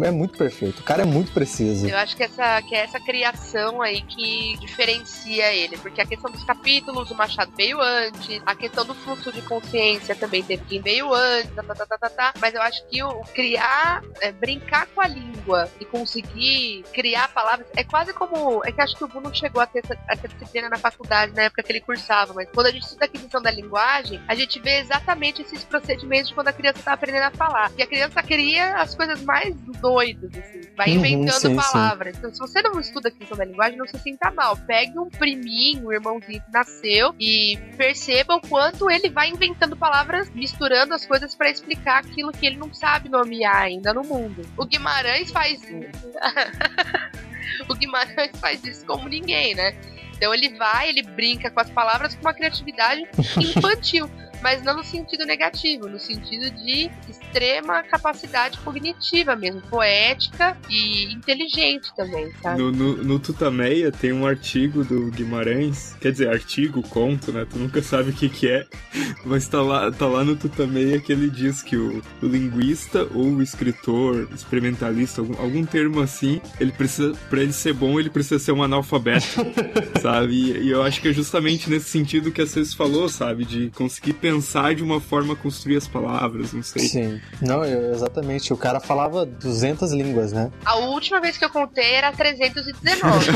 é, 0.05 0.09
é 0.09 0.11
muito 0.11 0.37
perfeito. 0.37 0.81
O 0.81 0.85
cara 0.85 1.03
é 1.03 1.05
muito 1.05 1.33
preciso. 1.33 1.87
Eu 1.87 1.97
acho 1.99 2.17
que, 2.17 2.23
essa, 2.23 2.63
que 2.63 2.75
é 2.75 2.81
essa 2.81 3.01
criação 3.01 3.83
aí 3.83 4.03
que 4.03 4.57
diferencia 4.59 5.53
ele, 5.53 5.77
porque 5.79 6.01
a 6.01 6.07
questão 6.07 6.31
dos 6.31 6.45
capítulos, 6.45 7.11
o 7.11 7.15
Machado 7.15 7.53
veio 7.57 7.81
antes, 7.81 8.41
a 8.45 8.55
questão 8.55 8.85
do 8.85 8.95
fluxo 8.95 9.33
de 9.33 9.43
consciência 9.43 10.15
também 10.15 10.43
teve 10.43 10.65
quem 10.65 10.81
veio 10.81 11.13
antes, 11.13 11.55
tá, 11.55 11.63
tá, 11.63 11.75
tá, 11.75 11.87
tá, 11.87 11.99
tá, 11.99 12.11
tá. 12.11 12.35
mas 12.41 12.55
eu 12.55 12.63
acho 12.63 12.87
que 12.87 13.03
o, 13.03 13.21
criar, 13.35 14.03
é, 14.21 14.33
brincar 14.33 14.87
com 14.89 15.01
a 15.01 15.07
língua 15.07 15.69
e 15.81 15.85
conseguir 15.85 16.85
criar 16.93 17.29
palavras, 17.29 17.67
é 17.77 17.85
quase 17.85 18.13
como, 18.13 18.63
é 18.65 18.73
que 18.73 18.81
acho 18.81 18.97
que 18.97 19.05
o 19.05 19.09
Bruno 19.09 19.35
chegou 19.35 19.61
a 19.61 19.67
ter 19.67 19.81
essa, 19.85 19.99
essa 20.09 20.29
disciplina 20.29 20.69
na 20.69 20.79
faculdade, 20.79 21.33
na 21.35 21.43
época 21.43 21.63
que 21.63 21.73
ele 21.73 21.81
cursava, 21.81 22.33
mas 22.35 22.49
quando 22.53 22.67
a 22.67 22.71
gente 22.71 22.85
estuda 22.85 23.05
aquisição 23.05 23.41
da 23.41 23.51
linguagem, 23.51 24.21
a 24.27 24.35
gente 24.35 24.59
vê 24.61 24.79
exatamente 24.79 25.43
esses 25.43 25.63
procedimentos 25.65 26.06
de 26.09 26.35
quando 26.35 26.49
a 26.49 26.53
criança 26.53 26.81
tá 26.83 26.93
aprendendo 26.93 27.25
a 27.25 27.31
falar. 27.31 27.71
E 27.77 27.83
a 27.83 27.87
criança 27.87 28.23
cria 28.23 28.77
as 28.77 28.95
coisas 28.95 29.21
mais 29.23 29.55
doidas, 29.81 30.31
assim, 30.37 30.61
vai 30.77 30.89
Uhum, 30.91 30.97
inventando 30.97 31.41
sim, 31.41 31.49
sim. 31.49 31.57
palavras. 31.57 32.17
Então, 32.17 32.33
se 32.33 32.39
você 32.39 32.63
não 32.63 32.79
estuda 32.81 33.09
a 33.09 33.11
aquisição 33.11 33.37
da 33.37 33.45
linguagem, 33.45 33.79
não 33.79 33.87
se 33.87 33.99
sinta 33.99 34.31
mal. 34.31 34.57
Pegue 34.57 34.99
um 34.99 35.09
priminho, 35.09 35.89
um 35.89 35.93
irmãozinho 35.93 36.41
que 36.43 36.53
nasceu 36.53 37.15
e 37.19 37.59
perceba 37.77 38.37
o 38.37 38.41
quanto 38.41 38.91
ele 38.91 39.09
vai 39.11 39.29
inventando 39.29 39.77
palavras, 39.77 40.31
misturando 40.31 40.95
as 40.95 41.05
coisas 41.07 41.35
pra 41.35 41.51
explicar 41.51 41.99
aquilo 42.01 42.33
que 42.33 42.47
ele 42.47 42.57
não 42.57 42.73
sabe 42.73 43.09
nomear 43.09 43.57
ainda 43.63 43.93
no 43.93 44.03
mundo. 44.03 44.43
O 44.57 44.65
Guimarães 44.65 45.31
faz 45.31 45.63
isso. 45.63 46.07
o 47.69 47.75
Guimarães 47.75 48.31
faz 48.41 48.63
isso 48.65 48.85
como 48.87 49.09
ninguém, 49.09 49.55
né? 49.55 49.75
Então 50.17 50.33
ele 50.35 50.49
vai, 50.57 50.89
ele 50.89 51.03
brinca 51.03 51.51
com 51.51 51.61
as 51.61 51.69
palavras 51.69 52.15
com 52.15 52.23
uma 52.23 52.33
criatividade 52.33 53.03
infantil, 53.39 54.11
mas 54.47 54.63
não 54.63 54.77
no 54.77 54.85
sentido 54.85 55.27
negativo, 55.27 55.89
no 55.89 55.99
sentido 55.99 56.49
de 56.53 56.89
extrema 57.09 57.83
capacidade 57.83 58.57
cognitiva 58.59 59.35
mesmo, 59.35 59.61
poética 59.63 60.57
e 60.71 61.13
inteligente 61.13 61.93
também, 61.97 62.31
sabe? 62.41 62.63
No, 62.63 62.71
no, 62.71 62.97
no 63.03 63.19
Tutameia 63.19 63.91
tem 63.91 64.13
um 64.13 64.25
artigo 64.25 64.85
do 64.85 65.11
Guimarães, 65.11 65.97
quer 66.01 66.13
dizer, 66.13 66.29
artigo, 66.29 66.81
conto, 66.81 67.33
né? 67.33 67.45
Tu 67.45 67.59
nunca 67.59 67.83
sabe 67.83 68.11
o 68.11 68.13
que 68.13 68.29
que 68.29 68.49
é, 68.49 68.65
mas 69.27 69.49
tá 69.49 69.61
lá, 69.61 69.91
tá 69.91 70.07
lá 70.07 70.23
no 70.23 70.37
Tutameia 70.37 71.01
que 71.01 71.11
ele 71.11 71.29
diz 71.29 71.61
que 71.61 71.77
o, 71.77 72.01
o 72.23 72.27
linguista 72.27 73.03
ou 73.13 73.25
o 73.25 73.43
escritor, 73.43 74.29
experimentalista, 74.33 75.23
algum, 75.23 75.43
algum 75.43 75.67
termo 75.67 76.01
assim, 76.01 76.41
ele 76.61 76.71
precisa, 76.71 77.13
pra 77.29 77.43
ele 77.43 77.53
ser 77.53 77.73
bom, 77.73 77.99
ele 77.99 78.11
precisa 78.11 78.39
ser 78.39 78.53
um 78.53 78.63
analfabeto, 78.63 79.27
sabe? 80.01 80.35
E, 80.35 80.67
e 80.67 80.71
eu 80.71 80.85
acho 80.85 81.01
que 81.01 81.09
é 81.09 81.13
justamente 81.13 81.69
nesse 81.69 81.91
sentido 81.91 82.31
que 82.31 82.41
a 82.41 82.47
Cês 82.47 82.73
falou, 82.73 83.09
sabe? 83.09 83.45
De 83.45 83.71
conseguir 83.71 84.13
pensar 84.13 84.36
de 84.75 84.83
uma 84.83 85.01
forma 85.01 85.35
a 85.35 85.37
construir 85.37 85.77
as 85.77 85.87
palavras, 85.89 86.53
não 86.53 86.63
sei. 86.63 86.89
Sim. 86.89 87.21
Não, 87.41 87.65
eu- 87.65 87.93
exatamente. 87.93 88.53
O 88.53 88.57
cara 88.57 88.81
falava 88.81 89.25
200 89.27 89.93
línguas, 89.93 90.33
né? 90.33 90.51
A 90.65 90.77
última 90.77 91.21
vez 91.21 91.37
que 91.37 91.45
eu 91.45 91.51
contei 91.51 91.95
era 91.95 92.13
319. 92.13 93.27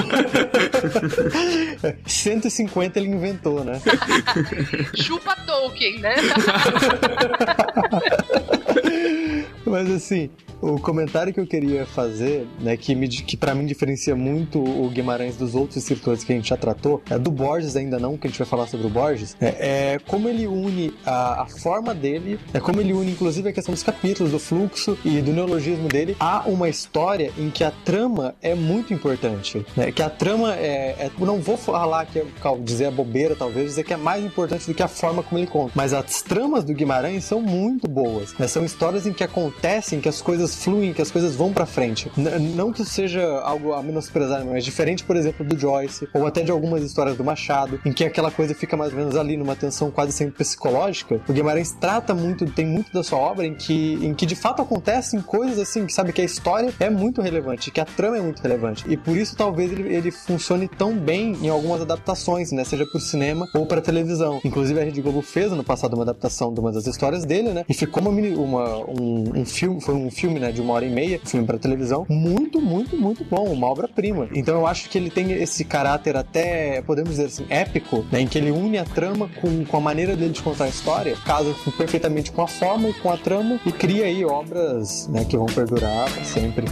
150 2.06 2.98
ele 2.98 3.08
inventou, 3.08 3.64
né? 3.64 3.80
Chupa 4.94 5.36
Tolkien, 5.46 6.00
né? 6.00 6.14
Mas 9.64 9.90
assim, 9.90 10.30
o 10.60 10.78
comentário 10.78 11.32
que 11.32 11.40
eu 11.40 11.46
queria 11.46 11.86
fazer, 11.86 12.46
né, 12.60 12.76
que, 12.76 12.94
me, 12.94 13.08
que 13.08 13.36
para 13.36 13.54
mim 13.54 13.64
diferencia 13.66 14.14
muito 14.14 14.62
o 14.62 14.88
Guimarães 14.90 15.36
dos 15.36 15.54
outros 15.54 15.76
escritores 15.78 16.22
que 16.22 16.32
a 16.32 16.36
gente 16.36 16.48
já 16.48 16.56
tratou, 16.56 17.02
é 17.08 17.18
do 17.18 17.30
Borges 17.30 17.76
ainda 17.76 17.98
não, 17.98 18.16
que 18.16 18.26
a 18.26 18.30
gente 18.30 18.38
vai 18.38 18.46
falar 18.46 18.66
sobre 18.66 18.86
o 18.86 18.90
Borges, 18.90 19.36
é, 19.40 19.94
é 19.94 19.98
como 20.06 20.28
ele 20.28 20.46
une 20.46 20.92
a, 21.04 21.42
a 21.42 21.46
forma 21.46 21.94
dele, 21.94 22.38
é 22.52 22.60
como 22.60 22.80
ele 22.80 22.92
une 22.92 23.10
inclusive 23.10 23.48
a 23.48 23.52
questão 23.52 23.72
dos 23.72 23.82
capítulos, 23.82 24.32
do 24.32 24.38
fluxo 24.38 24.98
e 25.04 25.20
do 25.20 25.32
neologismo 25.32 25.88
dele. 25.88 26.16
A 26.20 26.42
uma 26.46 26.68
história 26.68 27.32
em 27.38 27.50
que 27.50 27.64
a 27.64 27.70
trama 27.70 28.34
é 28.42 28.54
muito 28.54 28.92
importante, 28.92 29.64
né, 29.76 29.90
que 29.90 30.02
a 30.02 30.10
trama 30.10 30.54
é, 30.54 30.96
é 30.98 31.10
não 31.20 31.38
vou 31.38 31.56
falar 31.56 32.06
que 32.06 32.18
é, 32.18 32.24
dizer 32.62 32.86
a 32.86 32.90
bobeira 32.90 33.36
talvez, 33.36 33.66
dizer 33.66 33.84
que 33.84 33.92
é 33.92 33.96
mais 33.96 34.24
importante 34.24 34.66
do 34.66 34.74
que 34.74 34.82
a 34.82 34.88
forma 34.88 35.22
como 35.22 35.38
ele 35.38 35.46
conta, 35.46 35.72
mas 35.74 35.92
as 35.92 36.22
tramas 36.22 36.64
do 36.64 36.74
Guimarães 36.74 37.24
são 37.24 37.40
muito 37.40 37.88
boas, 37.88 38.34
né, 38.38 38.46
são 38.46 38.64
histórias 38.64 39.06
em 39.06 39.12
que 39.12 39.24
acontecem, 39.50 40.00
que 40.00 40.08
as 40.08 40.22
coisas 40.22 40.54
fluem, 40.54 40.92
que 40.92 41.02
as 41.02 41.10
coisas 41.10 41.34
vão 41.34 41.52
pra 41.52 41.66
frente. 41.66 42.10
N- 42.16 42.38
não 42.54 42.72
que 42.72 42.82
isso 42.82 42.90
seja 42.92 43.22
algo 43.40 43.72
a 43.72 43.82
menosprezar, 43.82 44.44
mas 44.44 44.64
diferente, 44.64 45.04
por 45.04 45.16
exemplo, 45.16 45.44
do 45.44 45.58
Joyce, 45.58 46.08
ou 46.14 46.26
até 46.26 46.42
de 46.42 46.50
algumas 46.50 46.82
histórias 46.82 47.16
do 47.16 47.24
Machado, 47.24 47.80
em 47.84 47.92
que 47.92 48.04
aquela 48.04 48.30
coisa 48.30 48.54
fica 48.54 48.76
mais 48.76 48.92
ou 48.92 48.98
menos 48.98 49.16
ali 49.16 49.36
numa 49.36 49.56
tensão 49.56 49.90
quase 49.90 50.12
sempre 50.12 50.34
psicológica. 50.36 51.20
O 51.28 51.32
Guimarães 51.32 51.72
trata 51.72 52.14
muito, 52.14 52.46
tem 52.46 52.66
muito 52.66 52.92
da 52.92 53.02
sua 53.02 53.18
obra 53.18 53.46
em 53.46 53.54
que, 53.54 53.94
em 54.02 54.14
que 54.14 54.24
de 54.26 54.34
fato 54.36 54.62
acontecem 54.62 55.20
coisas 55.20 55.58
assim, 55.58 55.86
que 55.86 55.92
sabe 55.92 56.12
que 56.12 56.20
a 56.20 56.24
história 56.24 56.72
é 56.78 56.88
muito 56.90 57.20
relevante, 57.20 57.70
que 57.70 57.80
a 57.80 57.84
trama 57.84 58.16
é 58.18 58.20
muito 58.20 58.40
relevante. 58.42 58.84
E 58.88 58.96
por 58.96 59.16
isso 59.16 59.36
talvez 59.36 59.72
ele, 59.72 59.94
ele 59.94 60.10
funcione 60.10 60.68
tão 60.68 60.96
bem 60.96 61.36
em 61.42 61.48
algumas 61.48 61.80
adaptações, 61.80 62.52
né? 62.52 62.64
Seja 62.64 62.86
pro 62.86 63.00
cinema 63.00 63.48
ou 63.54 63.66
pra 63.66 63.80
televisão. 63.80 64.40
Inclusive 64.44 64.80
a 64.80 64.84
Rede 64.84 65.00
Globo 65.02 65.22
fez 65.22 65.52
ano 65.52 65.64
passado 65.64 65.94
uma 65.94 66.02
adaptação 66.02 66.52
de 66.52 66.60
uma 66.60 66.72
das 66.72 66.86
histórias 66.86 67.24
dele, 67.24 67.50
né? 67.50 67.64
E 67.68 67.74
ficou 67.74 68.02
uma, 68.02 68.10
uma- 68.10 68.78
um, 68.88 69.39
um 69.40 69.44
filme, 69.44 69.80
foi 69.80 69.94
um 69.94 70.10
filme, 70.10 70.38
né, 70.38 70.52
de 70.52 70.60
uma 70.60 70.74
hora 70.74 70.84
e 70.84 70.90
meia, 70.90 71.20
filme 71.24 71.46
pra 71.46 71.58
televisão, 71.58 72.06
muito, 72.08 72.60
muito, 72.60 72.96
muito 72.96 73.24
bom, 73.24 73.44
uma 73.52 73.66
obra-prima. 73.66 74.28
Então 74.34 74.56
eu 74.56 74.66
acho 74.66 74.88
que 74.88 74.98
ele 74.98 75.10
tem 75.10 75.32
esse 75.32 75.64
caráter 75.64 76.16
até, 76.16 76.82
podemos 76.82 77.10
dizer 77.10 77.26
assim, 77.26 77.46
épico, 77.48 78.04
né? 78.10 78.20
Em 78.20 78.26
que 78.26 78.38
ele 78.38 78.50
une 78.50 78.78
a 78.78 78.84
trama 78.84 79.30
com, 79.40 79.64
com 79.64 79.76
a 79.76 79.80
maneira 79.80 80.16
dele 80.16 80.32
de 80.32 80.42
contar 80.42 80.64
a 80.64 80.68
história, 80.68 81.16
casa 81.24 81.54
perfeitamente 81.76 82.32
com 82.32 82.42
a 82.42 82.48
forma 82.48 82.88
e 82.88 82.94
com 82.94 83.10
a 83.10 83.16
trama 83.16 83.60
e 83.64 83.72
cria 83.72 84.06
aí 84.06 84.24
obras, 84.24 85.08
né, 85.08 85.24
que 85.24 85.36
vão 85.36 85.46
perdurar 85.46 86.10
pra 86.12 86.24
sempre. 86.24 86.66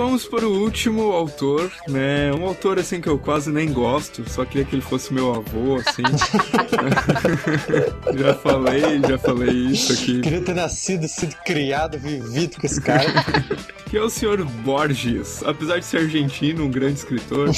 Vamos 0.00 0.24
para 0.24 0.46
o 0.46 0.62
último 0.62 1.12
autor, 1.12 1.70
né? 1.86 2.32
Um 2.32 2.46
autor 2.46 2.78
assim 2.78 3.02
que 3.02 3.08
eu 3.08 3.18
quase 3.18 3.52
nem 3.52 3.70
gosto, 3.70 4.28
só 4.30 4.46
queria 4.46 4.64
que 4.64 4.74
ele 4.74 4.82
fosse 4.82 5.12
meu 5.12 5.34
avô, 5.34 5.76
assim. 5.76 6.02
já 8.18 8.34
falei, 8.34 8.82
já 9.06 9.18
falei 9.18 9.66
isso 9.66 9.92
aqui. 9.92 10.22
Queria 10.22 10.40
ter 10.40 10.54
nascido, 10.54 11.06
sido 11.06 11.36
criado, 11.44 11.98
vivido 11.98 12.56
com 12.58 12.66
esse 12.66 12.80
cara. 12.80 13.04
Que 13.90 13.98
é 13.98 14.02
o 14.02 14.08
senhor 14.08 14.42
Borges. 14.44 15.42
Apesar 15.42 15.78
de 15.78 15.84
ser 15.84 15.98
argentino, 15.98 16.64
um 16.64 16.70
grande 16.70 17.00
escritor, 17.00 17.50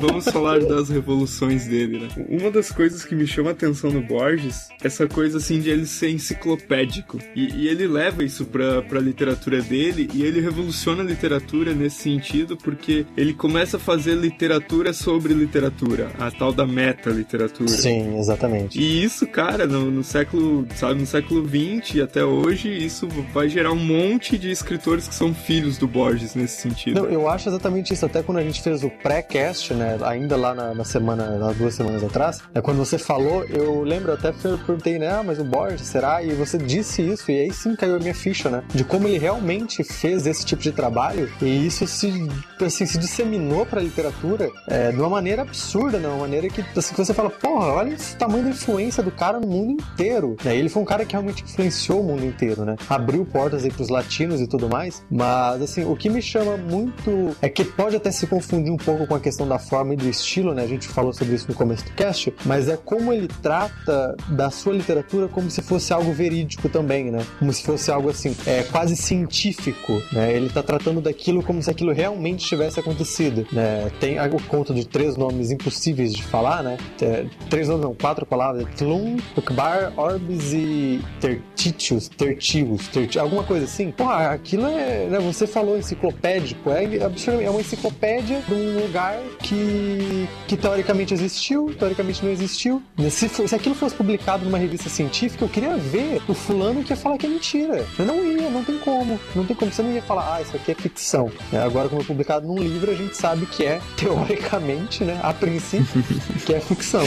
vamos 0.00 0.24
falar 0.24 0.64
das 0.64 0.88
revoluções 0.88 1.66
dele, 1.66 2.00
né? 2.00 2.08
Uma 2.28 2.50
das 2.50 2.72
coisas 2.72 3.04
que 3.04 3.14
me 3.14 3.26
chama 3.26 3.50
a 3.50 3.52
atenção 3.52 3.90
no 3.90 4.02
Borges, 4.02 4.68
essa 4.82 5.06
coisa 5.06 5.38
assim 5.38 5.60
de 5.60 5.70
ele 5.70 5.86
ser 5.86 6.10
enciclopédico. 6.10 7.20
E, 7.36 7.54
e 7.54 7.68
ele 7.68 7.86
leva 7.86 8.24
isso 8.24 8.46
pra, 8.46 8.82
pra 8.82 8.98
literatura 8.98 9.60
dele 9.60 10.10
e 10.12 10.24
ele 10.24 10.40
revoluciona 10.40 11.02
a 11.02 11.06
literatura 11.06 11.44
literatura 11.44 11.74
nesse 11.84 12.02
sentido, 12.02 12.56
porque 12.56 13.06
ele 13.16 13.34
começa 13.34 13.76
a 13.76 13.80
fazer 13.80 14.14
literatura 14.14 14.92
sobre 14.92 15.34
literatura, 15.34 16.10
a 16.18 16.30
tal 16.30 16.52
da 16.52 16.66
meta-literatura. 16.66 17.68
Sim, 17.68 18.18
exatamente. 18.18 18.78
E 18.78 19.04
isso, 19.04 19.26
cara, 19.26 19.66
no, 19.66 19.90
no 19.90 20.02
século, 20.02 20.66
sabe, 20.74 21.00
no 21.00 21.06
século 21.06 21.46
XX 21.46 21.96
e 21.96 22.02
até 22.02 22.24
hoje, 22.24 22.68
isso 22.68 23.08
vai 23.32 23.48
gerar 23.48 23.72
um 23.72 23.76
monte 23.76 24.38
de 24.38 24.50
escritores 24.50 25.06
que 25.08 25.14
são 25.14 25.34
filhos 25.34 25.76
do 25.78 25.86
Borges 25.86 26.34
nesse 26.34 26.60
sentido. 26.60 27.02
Não, 27.02 27.08
eu 27.08 27.28
acho 27.28 27.48
exatamente 27.48 27.92
isso. 27.92 28.06
Até 28.06 28.22
quando 28.22 28.38
a 28.38 28.42
gente 28.42 28.62
fez 28.62 28.82
o 28.82 28.90
pré-cast, 28.90 29.74
né, 29.74 29.98
ainda 30.02 30.36
lá 30.36 30.54
na, 30.54 30.74
na 30.74 30.84
semana, 30.84 31.38
nas 31.38 31.56
duas 31.56 31.74
semanas 31.74 32.02
atrás, 32.02 32.40
é 32.54 32.60
quando 32.60 32.78
você 32.78 32.98
falou, 32.98 33.44
eu 33.44 33.82
lembro 33.82 34.12
até 34.12 34.32
perguntei, 34.32 34.98
né, 34.98 35.08
ah, 35.08 35.22
mas 35.22 35.38
o 35.38 35.44
Borges, 35.44 35.82
será? 35.82 36.22
E 36.22 36.32
você 36.32 36.56
disse 36.56 37.02
isso, 37.02 37.30
e 37.30 37.40
aí 37.40 37.52
sim 37.52 37.76
caiu 37.76 37.96
a 37.96 37.98
minha 37.98 38.14
ficha, 38.14 38.48
né, 38.48 38.62
de 38.74 38.84
como 38.84 39.08
ele 39.08 39.18
realmente 39.18 39.82
fez 39.82 40.26
esse 40.26 40.44
tipo 40.44 40.62
de 40.62 40.72
trabalho, 40.72 41.30
e 41.42 41.66
isso 41.66 41.73
se, 41.74 42.28
assim, 42.60 42.86
se 42.86 42.98
disseminou 42.98 43.66
pra 43.66 43.80
literatura 43.80 44.50
é, 44.68 44.92
de 44.92 44.98
uma 44.98 45.08
maneira 45.08 45.42
absurda, 45.42 45.98
né, 45.98 46.08
uma 46.08 46.18
maneira 46.18 46.48
que, 46.48 46.64
assim, 46.76 46.94
você 46.94 47.12
fala, 47.12 47.30
porra, 47.30 47.66
olha 47.66 47.96
o 47.96 48.16
tamanho 48.16 48.44
da 48.44 48.50
influência 48.50 49.02
do 49.02 49.10
cara 49.10 49.40
no 49.40 49.46
mundo 49.46 49.72
inteiro, 49.72 50.36
ele 50.44 50.68
foi 50.68 50.82
um 50.82 50.84
cara 50.84 51.04
que 51.04 51.12
realmente 51.12 51.42
influenciou 51.42 52.00
o 52.00 52.04
mundo 52.04 52.24
inteiro, 52.24 52.64
né, 52.64 52.76
abriu 52.88 53.24
portas 53.26 53.64
aí 53.64 53.70
pros 53.70 53.88
latinos 53.88 54.40
e 54.40 54.46
tudo 54.46 54.68
mais, 54.68 55.02
mas, 55.10 55.60
assim, 55.62 55.84
o 55.84 55.96
que 55.96 56.08
me 56.08 56.22
chama 56.22 56.56
muito 56.56 57.36
é 57.42 57.48
que 57.48 57.64
pode 57.64 57.96
até 57.96 58.10
se 58.10 58.26
confundir 58.26 58.72
um 58.72 58.76
pouco 58.76 59.06
com 59.06 59.14
a 59.14 59.20
questão 59.20 59.46
da 59.48 59.58
forma 59.58 59.94
e 59.94 59.96
do 59.96 60.08
estilo, 60.08 60.54
né, 60.54 60.62
a 60.62 60.68
gente 60.68 60.86
falou 60.86 61.12
sobre 61.12 61.34
isso 61.34 61.46
no 61.48 61.54
começo 61.54 61.84
do 61.84 61.90
cast, 61.92 62.32
mas 62.44 62.68
é 62.68 62.76
como 62.76 63.12
ele 63.12 63.28
trata 63.42 64.14
da 64.28 64.50
sua 64.50 64.72
literatura 64.72 65.28
como 65.28 65.50
se 65.50 65.62
fosse 65.62 65.92
algo 65.92 66.12
verídico 66.12 66.68
também, 66.68 67.10
né, 67.10 67.24
como 67.38 67.52
se 67.52 67.62
fosse 67.62 67.90
algo, 67.90 68.10
assim, 68.10 68.36
é, 68.46 68.62
quase 68.64 68.96
científico, 68.96 70.00
né, 70.12 70.32
ele 70.32 70.48
tá 70.48 70.62
tratando 70.62 71.00
daquilo 71.00 71.42
como 71.42 71.62
se 71.64 71.70
aquilo 71.70 71.92
realmente 71.92 72.46
tivesse 72.46 72.78
acontecido, 72.78 73.46
né, 73.52 73.90
tem 73.98 74.18
o 74.20 74.42
conto 74.48 74.74
de 74.74 74.86
três 74.86 75.16
nomes 75.16 75.50
impossíveis 75.50 76.12
de 76.12 76.22
falar, 76.22 76.62
né, 76.62 76.76
é, 77.00 77.26
três 77.48 77.68
nomes, 77.68 77.84
não, 77.84 77.94
quatro 77.94 78.26
palavras, 78.26 78.66
Tlum, 78.76 79.16
Ukbar, 79.36 79.92
Orbis 79.96 80.52
e 80.52 81.00
Tertitius, 81.20 82.08
Tertius, 82.08 82.88
Terti, 82.88 83.18
alguma 83.18 83.42
coisa 83.42 83.64
assim. 83.64 83.90
Porra, 83.90 84.30
aquilo 84.30 84.66
é, 84.66 85.06
né, 85.06 85.18
você 85.18 85.46
falou 85.46 85.78
enciclopédico, 85.78 86.70
é, 86.70 86.84
é 86.84 87.50
uma 87.50 87.60
enciclopédia 87.60 88.42
de 88.46 88.54
um 88.54 88.80
lugar 88.82 89.18
que, 89.40 90.28
que 90.46 90.56
teoricamente 90.56 91.14
existiu, 91.14 91.74
teoricamente 91.78 92.24
não 92.24 92.30
existiu. 92.30 92.82
Se, 93.10 93.28
for, 93.28 93.48
se 93.48 93.54
aquilo 93.54 93.74
fosse 93.74 93.94
publicado 93.94 94.44
numa 94.44 94.58
revista 94.58 94.88
científica, 94.88 95.44
eu 95.44 95.48
queria 95.48 95.76
ver 95.76 96.20
o 96.28 96.34
fulano 96.34 96.84
que 96.84 96.92
ia 96.92 96.96
falar 96.96 97.16
que 97.16 97.26
é 97.26 97.28
mentira. 97.28 97.86
Eu 97.98 98.04
não 98.04 98.24
ia, 98.24 98.50
não 98.50 98.62
tem 98.62 98.78
como. 98.78 99.18
Não 99.34 99.44
tem 99.44 99.56
como. 99.56 99.72
Você 99.72 99.82
não 99.82 99.92
ia 99.92 100.02
falar, 100.02 100.34
ah, 100.34 100.42
isso 100.42 100.54
aqui 100.56 100.72
é 100.72 100.74
ficção. 100.74 101.30
É, 101.52 101.58
agora, 101.58 101.88
como 101.88 102.02
é 102.02 102.04
publicado 102.04 102.46
num 102.46 102.58
livro, 102.58 102.90
a 102.90 102.94
gente 102.94 103.16
sabe 103.16 103.46
que 103.46 103.64
é, 103.64 103.80
teoricamente, 103.96 105.04
né, 105.04 105.18
a 105.22 105.32
princípio, 105.32 106.02
que 106.44 106.54
é 106.54 106.60
ficção. 106.60 107.04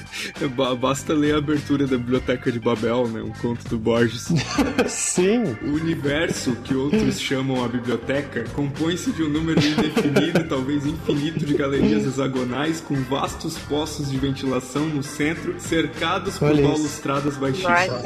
Basta 0.80 1.12
ler 1.12 1.34
a 1.34 1.38
abertura 1.38 1.86
da 1.86 1.96
Biblioteca 1.96 2.50
de 2.50 2.58
Babel, 2.58 3.08
né? 3.08 3.22
Um 3.22 3.32
conto 3.32 3.68
do 3.68 3.78
Borges. 3.78 4.28
Sim. 4.88 5.56
O 5.62 5.74
universo, 5.74 6.56
que 6.64 6.74
outros 6.74 7.20
chamam 7.20 7.64
a 7.64 7.68
biblioteca, 7.68 8.44
compõe-se 8.54 9.12
de 9.12 9.22
um 9.22 9.28
número 9.28 9.60
indefinido, 9.60 10.48
talvez 10.48 10.86
infinito, 10.86 11.44
de 11.44 11.54
galerias 11.54 12.06
hexagonais 12.06 12.80
com 12.80 12.94
vastos 13.02 13.56
poços 13.58 14.10
de 14.10 14.16
ventilação 14.16 14.86
no 14.86 15.02
centro, 15.02 15.54
cercados 15.58 16.38
por 16.38 16.54
balustradas 16.54 17.36
baixíssimas. 17.36 18.02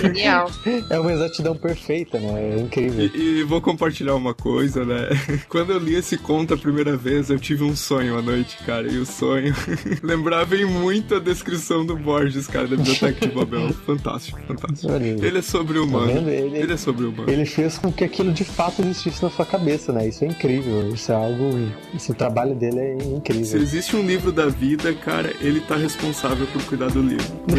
Genial. 0.00 0.50
É 0.90 0.98
uma 0.98 1.12
exatidão 1.12 1.56
perfeita, 1.56 2.18
né? 2.18 2.56
É 2.56 2.60
incrível. 2.60 3.10
E, 3.14 3.40
e 3.40 3.42
vou 3.42 3.60
compartilhar 3.60 4.14
uma 4.14 4.34
coisa, 4.34 4.63
né? 4.84 5.08
Quando 5.48 5.72
eu 5.72 5.78
li 5.78 5.94
esse 5.94 6.16
conto 6.16 6.54
a 6.54 6.56
primeira 6.56 6.96
vez, 6.96 7.30
eu 7.30 7.38
tive 7.38 7.62
um 7.64 7.76
sonho 7.76 8.16
à 8.18 8.22
noite, 8.22 8.56
cara. 8.64 8.90
E 8.90 8.98
o 8.98 9.06
sonho 9.06 9.54
lembrava 10.02 10.56
em 10.56 10.64
muito 10.64 11.14
a 11.14 11.18
descrição 11.20 11.84
do 11.84 11.96
Borges, 11.96 12.46
cara, 12.46 12.66
da 12.66 12.76
Biblioteca 12.76 13.26
de 13.26 13.34
Babel. 13.34 13.72
Fantástico, 13.86 14.38
fantástico. 14.46 14.92
Ele 14.92 15.38
é 15.38 15.42
sobre-humano. 15.42 16.06
Tá 16.06 16.12
vendo? 16.14 16.28
Ele- 16.30 16.58
Ele 16.58 16.72
é 16.72 16.76
sobre-humano. 16.76 17.30
Ele 17.30 17.44
fez 17.44 17.76
com 17.78 17.92
que 17.92 18.02
aquilo 18.04 18.32
de 18.32 18.44
fato 18.44 18.80
existisse 18.82 19.22
na 19.22 19.30
sua 19.30 19.44
cabeça, 19.44 19.92
né? 19.92 20.08
Isso 20.08 20.24
é 20.24 20.28
incrível. 20.28 20.88
Isso 20.94 21.12
é 21.12 21.14
algo. 21.14 21.50
Esse 21.94 22.14
trabalho 22.14 22.54
dele 22.54 22.78
é 22.80 22.98
Se 23.00 23.08
incrível. 23.08 23.60
existe 23.60 23.96
um 23.96 24.06
livro 24.06 24.32
da 24.32 24.46
vida, 24.46 24.92
cara, 24.94 25.32
ele 25.40 25.60
tá 25.60 25.76
responsável 25.76 26.46
por 26.46 26.62
cuidar 26.64 26.88
do 26.90 27.02
livro. 27.02 27.24
Por 27.46 27.58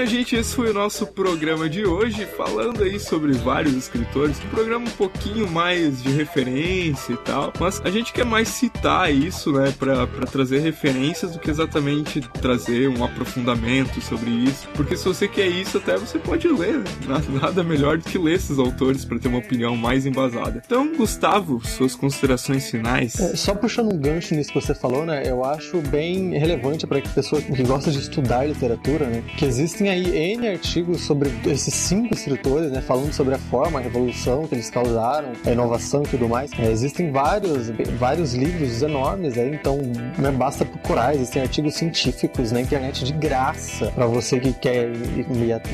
minha 0.00 0.06
gente, 0.06 0.34
esse 0.34 0.54
foi 0.54 0.70
o 0.70 0.72
nosso 0.72 1.06
programa 1.06 1.68
de 1.68 1.84
hoje, 1.84 2.24
falando 2.24 2.82
aí 2.82 2.98
sobre 2.98 3.32
vários 3.32 3.74
escritores. 3.74 4.38
Um 4.42 4.48
programa 4.48 4.86
um 4.86 4.92
pouquinho 4.92 5.46
mais 5.50 6.02
de 6.02 6.10
referência 6.10 7.12
e 7.12 7.16
tal, 7.18 7.52
mas 7.60 7.82
a 7.84 7.90
gente 7.90 8.10
quer 8.10 8.24
mais 8.24 8.48
citar 8.48 9.12
isso, 9.12 9.52
né, 9.52 9.74
pra, 9.78 10.06
trazer 10.30 10.60
referências 10.60 11.32
do 11.32 11.38
que 11.38 11.50
exatamente 11.50 12.22
trazer 12.40 12.88
um 12.88 13.04
aprofundamento 13.04 14.00
sobre 14.00 14.30
isso. 14.30 14.66
Porque 14.74 14.96
se 14.96 15.04
você 15.04 15.28
quer 15.28 15.48
isso, 15.48 15.76
até 15.76 15.98
você 15.98 16.18
pode 16.18 16.48
ler. 16.48 16.78
né? 16.78 16.86
Nada, 17.42 17.62
melhor 17.62 17.98
do 17.98 18.04
que 18.04 18.16
ler 18.16 18.36
esses 18.36 18.58
autores 18.58 19.04
pra 19.04 19.18
ter 19.18 19.28
uma 19.28 19.38
opinião 19.38 19.76
mais 19.76 20.06
embasada. 20.06 20.62
Então, 20.64 20.96
Gustavo, 20.96 21.60
suas 21.66 21.94
considerações 21.94 22.70
finais. 22.70 23.20
É, 23.20 23.36
Só 23.36 23.54
puxando 23.54 23.92
um 23.92 23.98
gancho 23.98 24.34
nisso 24.34 24.50
que 24.50 24.60
você 24.60 24.74
falou, 24.74 25.04
né? 25.04 25.24
Eu 25.26 25.44
acho 25.44 25.78
bem 25.82 26.38
relevante 26.38 26.86
para 26.86 27.02
pessoa 27.02 27.42
que 27.42 27.62
gosta 27.64 27.90
de 27.90 27.98
estudar 27.98 28.46
literatura, 28.46 29.06
né? 29.06 29.22
Que 29.36 29.44
existem 29.44 29.89
aí 29.90 30.32
N 30.34 30.48
artigos 30.48 31.02
sobre 31.02 31.30
esses 31.46 31.74
cinco 31.74 32.14
escritores, 32.14 32.70
né? 32.70 32.80
Falando 32.80 33.12
sobre 33.12 33.34
a 33.34 33.38
forma, 33.38 33.78
a 33.78 33.82
revolução 33.82 34.46
que 34.46 34.54
eles 34.54 34.70
causaram, 34.70 35.32
a 35.44 35.50
inovação 35.50 36.02
e 36.02 36.08
tudo 36.08 36.28
mais. 36.28 36.50
É, 36.58 36.70
existem 36.70 37.10
vários, 37.10 37.70
vários 37.98 38.34
livros 38.34 38.82
enormes 38.82 39.36
aí, 39.36 39.54
então 39.54 39.78
né, 40.18 40.30
basta 40.30 40.64
procurar. 40.64 41.14
Existem 41.14 41.42
artigos 41.42 41.74
científicos 41.74 42.52
na 42.52 42.60
internet 42.60 43.04
de 43.04 43.12
graça 43.12 43.86
para 43.94 44.06
você 44.06 44.38
que 44.40 44.52
quer 44.52 44.90
ir, 44.90 45.26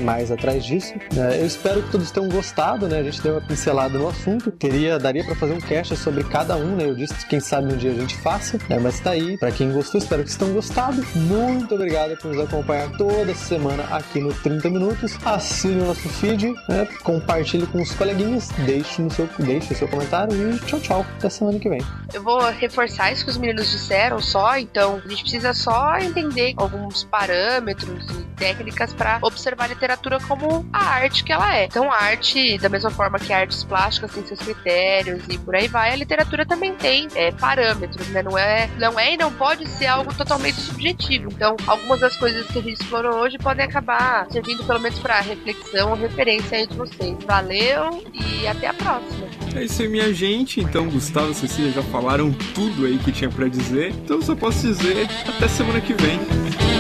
mais 0.03 0.31
atrás 0.31 0.65
disso. 0.65 0.95
É, 1.17 1.41
eu 1.41 1.47
espero 1.47 1.83
que 1.83 1.91
todos 1.91 2.11
tenham 2.11 2.29
gostado, 2.29 2.89
né? 2.89 3.01
A 3.01 3.03
gente 3.03 3.23
deu 3.23 3.35
uma 3.35 3.41
pincelada 3.41 3.99
no 3.99 4.09
assunto. 4.09 4.51
Teria, 4.51 4.99
daria 4.99 5.25
para 5.25 5.35
fazer 5.35 5.53
um 5.53 5.61
cast 5.61 5.97
sobre 5.97 6.25
cada 6.25 6.57
um, 6.57 6.77
né? 6.77 6.85
Eu 6.85 6.95
disse 6.95 7.15
que 7.15 7.27
quem 7.27 7.41
sabe 7.41 7.73
um 7.73 7.77
dia 7.77 7.91
a 7.91 7.95
gente 7.95 8.17
faça, 8.17 8.59
né? 8.69 8.79
Mas 8.79 9.01
tá 9.01 9.11
aí. 9.11 9.37
Para 9.39 9.51
quem 9.51 9.73
gostou, 9.73 10.01
espero 10.01 10.23
que 10.23 10.31
vocês 10.31 10.39
tenham 10.39 10.55
gostado. 10.55 11.05
Muito 11.15 11.75
obrigado 11.75 12.17
por 12.17 12.33
nos 12.33 12.45
acompanhar 12.45 12.91
toda 12.97 13.35
semana 13.35 13.85
aqui 13.97 14.21
no 14.21 14.33
30 14.33 14.71
Minutos. 14.71 15.19
Assine 15.25 15.83
o 15.83 15.87
nosso 15.87 16.09
feed, 16.09 16.53
né? 16.69 16.87
compartilhe 17.03 17.67
com 17.67 17.81
os 17.81 17.95
coleguinhas, 17.95 18.49
deixe, 18.65 19.03
no 19.03 19.11
seu, 19.11 19.29
deixe 19.39 19.73
o 19.73 19.77
seu 19.77 19.89
comentário 19.89 20.55
e 20.55 20.59
tchau, 20.61 20.81
tchau. 20.81 21.07
Até 21.19 21.29
semana 21.29 21.59
que 21.59 21.69
vem. 21.69 21.81
Eu 22.13 22.23
vou 22.23 22.41
reforçar 22.51 23.13
isso 23.13 23.25
que 23.25 23.31
os 23.31 23.37
meninos 23.37 23.71
disseram 23.71 24.21
só, 24.21 24.59
então 24.59 25.01
a 25.05 25.09
gente 25.09 25.23
precisa 25.23 25.55
só 25.55 25.99
entender 25.99 26.55
alguns 26.57 27.05
parâmetros 27.05 28.26
técnicas 28.37 28.93
para 28.93 29.19
observar 29.23 29.65
a 29.65 29.69
literatura 29.69 30.19
como 30.21 30.67
a 30.73 30.85
arte 30.85 31.25
que 31.25 31.33
ela 31.33 31.57
é. 31.57 31.65
Então, 31.65 31.91
a 31.91 31.97
arte, 31.97 32.59
da 32.59 32.69
mesma 32.69 32.91
forma 32.91 33.19
que 33.19 33.33
artes 33.33 33.65
plásticas 33.65 34.13
têm 34.13 34.25
seus 34.27 34.41
critérios 34.41 35.23
e 35.29 35.39
por 35.39 35.55
aí 35.55 35.69
vai, 35.69 35.93
a 35.93 35.97
literatura 35.97 36.47
também 36.47 36.75
tem 36.75 37.09
é, 37.15 37.33
parâmetros, 37.33 38.09
né? 38.09 38.23
Não 38.23 38.37
é, 38.39 38.69
não 38.79 38.99
é 38.99 39.15
e 39.15 39.17
não 39.17 39.33
pode 39.33 39.67
ser 39.69 39.87
algo 39.87 40.15
totalmente 40.15 40.61
subjetivo. 40.61 41.31
Então, 41.33 41.57
algumas 41.67 42.01
das 42.01 42.17
coisas 42.17 42.47
que 42.47 42.59
a 42.59 42.63
gente 42.63 42.81
explorou 42.81 43.17
hoje 43.19 43.39
podem 43.39 43.65
acabar 43.65 44.27
servindo 44.31 44.65
pelo 44.65 44.81
menos 44.81 44.99
para 44.99 45.21
reflexão 45.21 45.91
ou 45.91 45.97
referência 45.97 46.59
aí 46.59 46.67
de 46.67 46.77
vocês. 46.77 47.17
Valeu 47.25 48.05
e 48.13 48.47
até 48.47 48.69
a 48.69 48.75
próxima. 48.75 49.27
É 49.55 49.65
isso 49.65 49.83
aí, 49.83 49.89
minha 49.89 50.13
gente. 50.13 50.61
Então, 50.61 50.89
Gustavo 50.89 51.31
e 51.31 51.35
Cecília 51.35 51.73
já 51.73 51.83
falaram 51.85 52.33
tudo 52.55 52.87
aí 52.87 52.99
que 52.99 53.11
tinha 53.11 53.31
pra 53.31 53.49
dizer. 53.49 53.91
Então, 53.91 54.17
eu 54.17 54.23
só 54.23 54.35
posso 54.35 54.67
dizer 54.67 55.09
até 55.27 55.49
semana 55.49 55.81
que 55.81 55.95
vem. 55.95 56.76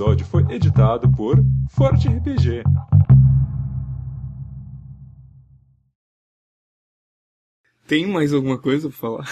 Episódio 0.00 0.24
foi 0.26 0.42
editado 0.50 1.10
por 1.12 1.36
Forte 1.76 2.08
RPG. 2.08 2.62
Tem 7.86 8.06
mais 8.06 8.32
alguma 8.32 8.58
coisa 8.58 8.88
pra 8.88 8.96
falar? 8.96 9.24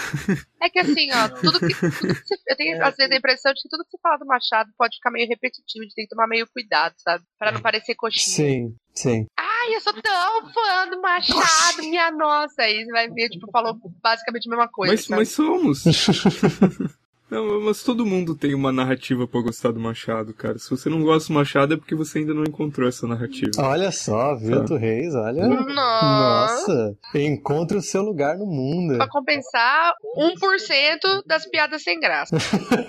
É 0.61 0.69
que 0.69 0.77
assim, 0.77 1.09
ó, 1.11 1.29
tudo 1.29 1.59
que, 1.59 1.73
tudo 1.73 2.13
que 2.13 2.23
você, 2.23 2.35
eu 2.47 2.55
tenho 2.55 2.83
às 2.83 2.95
vezes 2.95 3.11
a 3.11 3.15
impressão 3.15 3.51
de 3.53 3.61
que 3.63 3.69
tudo 3.69 3.83
que 3.85 3.91
você 3.91 3.97
fala 4.03 4.17
do 4.17 4.25
Machado 4.27 4.69
pode 4.77 4.97
ficar 4.97 5.09
meio 5.09 5.27
repetitivo, 5.27 5.87
de 5.87 5.95
ter 5.95 6.03
que 6.03 6.09
tomar 6.09 6.27
meio 6.27 6.45
cuidado, 6.53 6.93
sabe? 6.97 7.23
Pra 7.39 7.51
não 7.51 7.61
parecer 7.61 7.95
coxinha. 7.95 8.35
Sim, 8.35 8.75
sim. 8.93 9.25
Ai, 9.39 9.75
eu 9.75 9.81
sou 9.81 9.93
tão 9.93 10.53
fã 10.53 10.87
do 10.89 11.01
Machado, 11.01 11.79
minha 11.79 12.11
nossa. 12.11 12.61
Aí 12.61 12.85
você 12.85 12.91
vai 12.91 13.09
ver, 13.09 13.29
tipo, 13.29 13.49
falou 13.49 13.79
basicamente 14.03 14.47
a 14.47 14.51
mesma 14.51 14.67
coisa. 14.67 14.93
Mas, 14.93 15.07
mas 15.07 15.29
somos. 15.29 15.83
Não, 17.29 17.61
mas 17.61 17.83
todo 17.83 18.05
mundo 18.05 18.35
tem 18.35 18.55
uma 18.55 18.71
narrativa 18.71 19.27
pra 19.27 19.41
gostar 19.41 19.71
do 19.71 19.79
Machado, 19.79 20.33
cara. 20.33 20.57
Se 20.57 20.69
você 20.69 20.89
não 20.89 21.03
gosta 21.03 21.27
do 21.31 21.35
Machado 21.35 21.73
é 21.73 21.77
porque 21.77 21.93
você 21.95 22.19
ainda 22.19 22.33
não 22.33 22.43
encontrou 22.43 22.87
essa 22.89 23.05
narrativa. 23.07 23.51
Olha 23.59 23.91
só, 23.91 24.35
Vilto 24.35 24.75
Reis, 24.75 25.13
olha. 25.13 25.47
Nossa. 25.47 25.69
Nossa, 25.73 26.97
encontre 27.15 27.77
o 27.77 27.81
seu 27.81 28.01
lugar 28.01 28.37
no 28.37 28.45
mundo. 28.45 28.97
Pra 28.97 29.07
compensar 29.07 29.93
1% 30.17 31.23
das 31.25 31.45
piadas 31.47 31.83
sem 31.83 31.99
graça. 31.99 32.35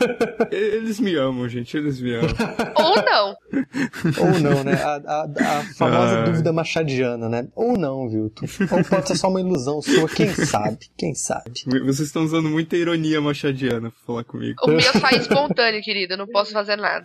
Eles 0.50 0.98
me 1.00 1.14
amam, 1.14 1.48
gente, 1.48 1.76
eles 1.76 2.00
me 2.00 2.14
amam. 2.14 2.31
Ou 2.76 2.96
não. 3.05 3.37
Ou 4.18 4.40
não, 4.40 4.64
né? 4.64 4.72
A, 4.83 4.96
a- 4.96 5.24
a 5.24 5.74
famosa 5.74 6.20
Ah. 6.20 6.22
dúvida 6.24 6.53
machadiana, 6.53 7.29
né? 7.29 7.46
Ou 7.55 7.76
não, 7.79 8.09
Vilto. 8.09 8.44
Ou 8.72 8.85
pode 8.85 9.09
ser 9.09 9.16
só 9.16 9.29
uma 9.29 9.40
ilusão 9.40 9.81
sua, 9.83 10.09
quem 10.09 10.29
sabe? 10.35 10.79
Quem 10.96 11.14
sabe? 11.14 11.53
Vocês 11.66 12.00
estão 12.00 12.24
usando 12.24 12.48
muita 12.48 12.76
ironia 12.76 13.20
machadiana 13.20 13.90
pra 13.90 14.00
falar 14.07 14.24
comigo. 14.30 14.56
O 14.64 14.68
meu 14.70 14.80
sai 14.92 15.16
espontâneo, 15.16 15.82
querido. 15.82 16.14
Eu 16.14 16.18
não 16.18 16.26
posso 16.26 16.52
fazer 16.52 16.76
nada. 16.76 17.04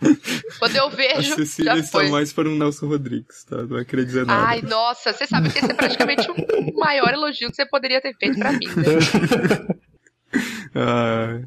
Quando 0.58 0.76
eu 0.76 0.86
A 0.86 0.88
vejo, 0.90 1.34
Cecília 1.34 1.72
já 1.74 1.78
está 1.80 1.98
foi. 1.98 2.08
mais 2.08 2.32
para 2.32 2.48
um 2.48 2.56
Nelson 2.56 2.86
Rodrigues, 2.86 3.44
tá? 3.44 3.56
Não 3.56 3.68
vai 3.68 3.84
querer 3.84 4.04
dizer 4.04 4.24
nada. 4.24 4.46
Ai, 4.48 4.62
nossa, 4.62 5.12
você 5.12 5.26
sabe 5.26 5.50
que 5.50 5.58
esse 5.58 5.70
é 5.70 5.74
praticamente 5.74 6.30
o 6.30 6.78
maior 6.78 7.12
elogio 7.12 7.50
que 7.50 7.56
você 7.56 7.66
poderia 7.66 8.00
ter 8.00 8.14
feito 8.16 8.38
pra 8.38 8.52
mim, 8.52 8.66
né? 8.66 9.76
Ah, 10.74 11.40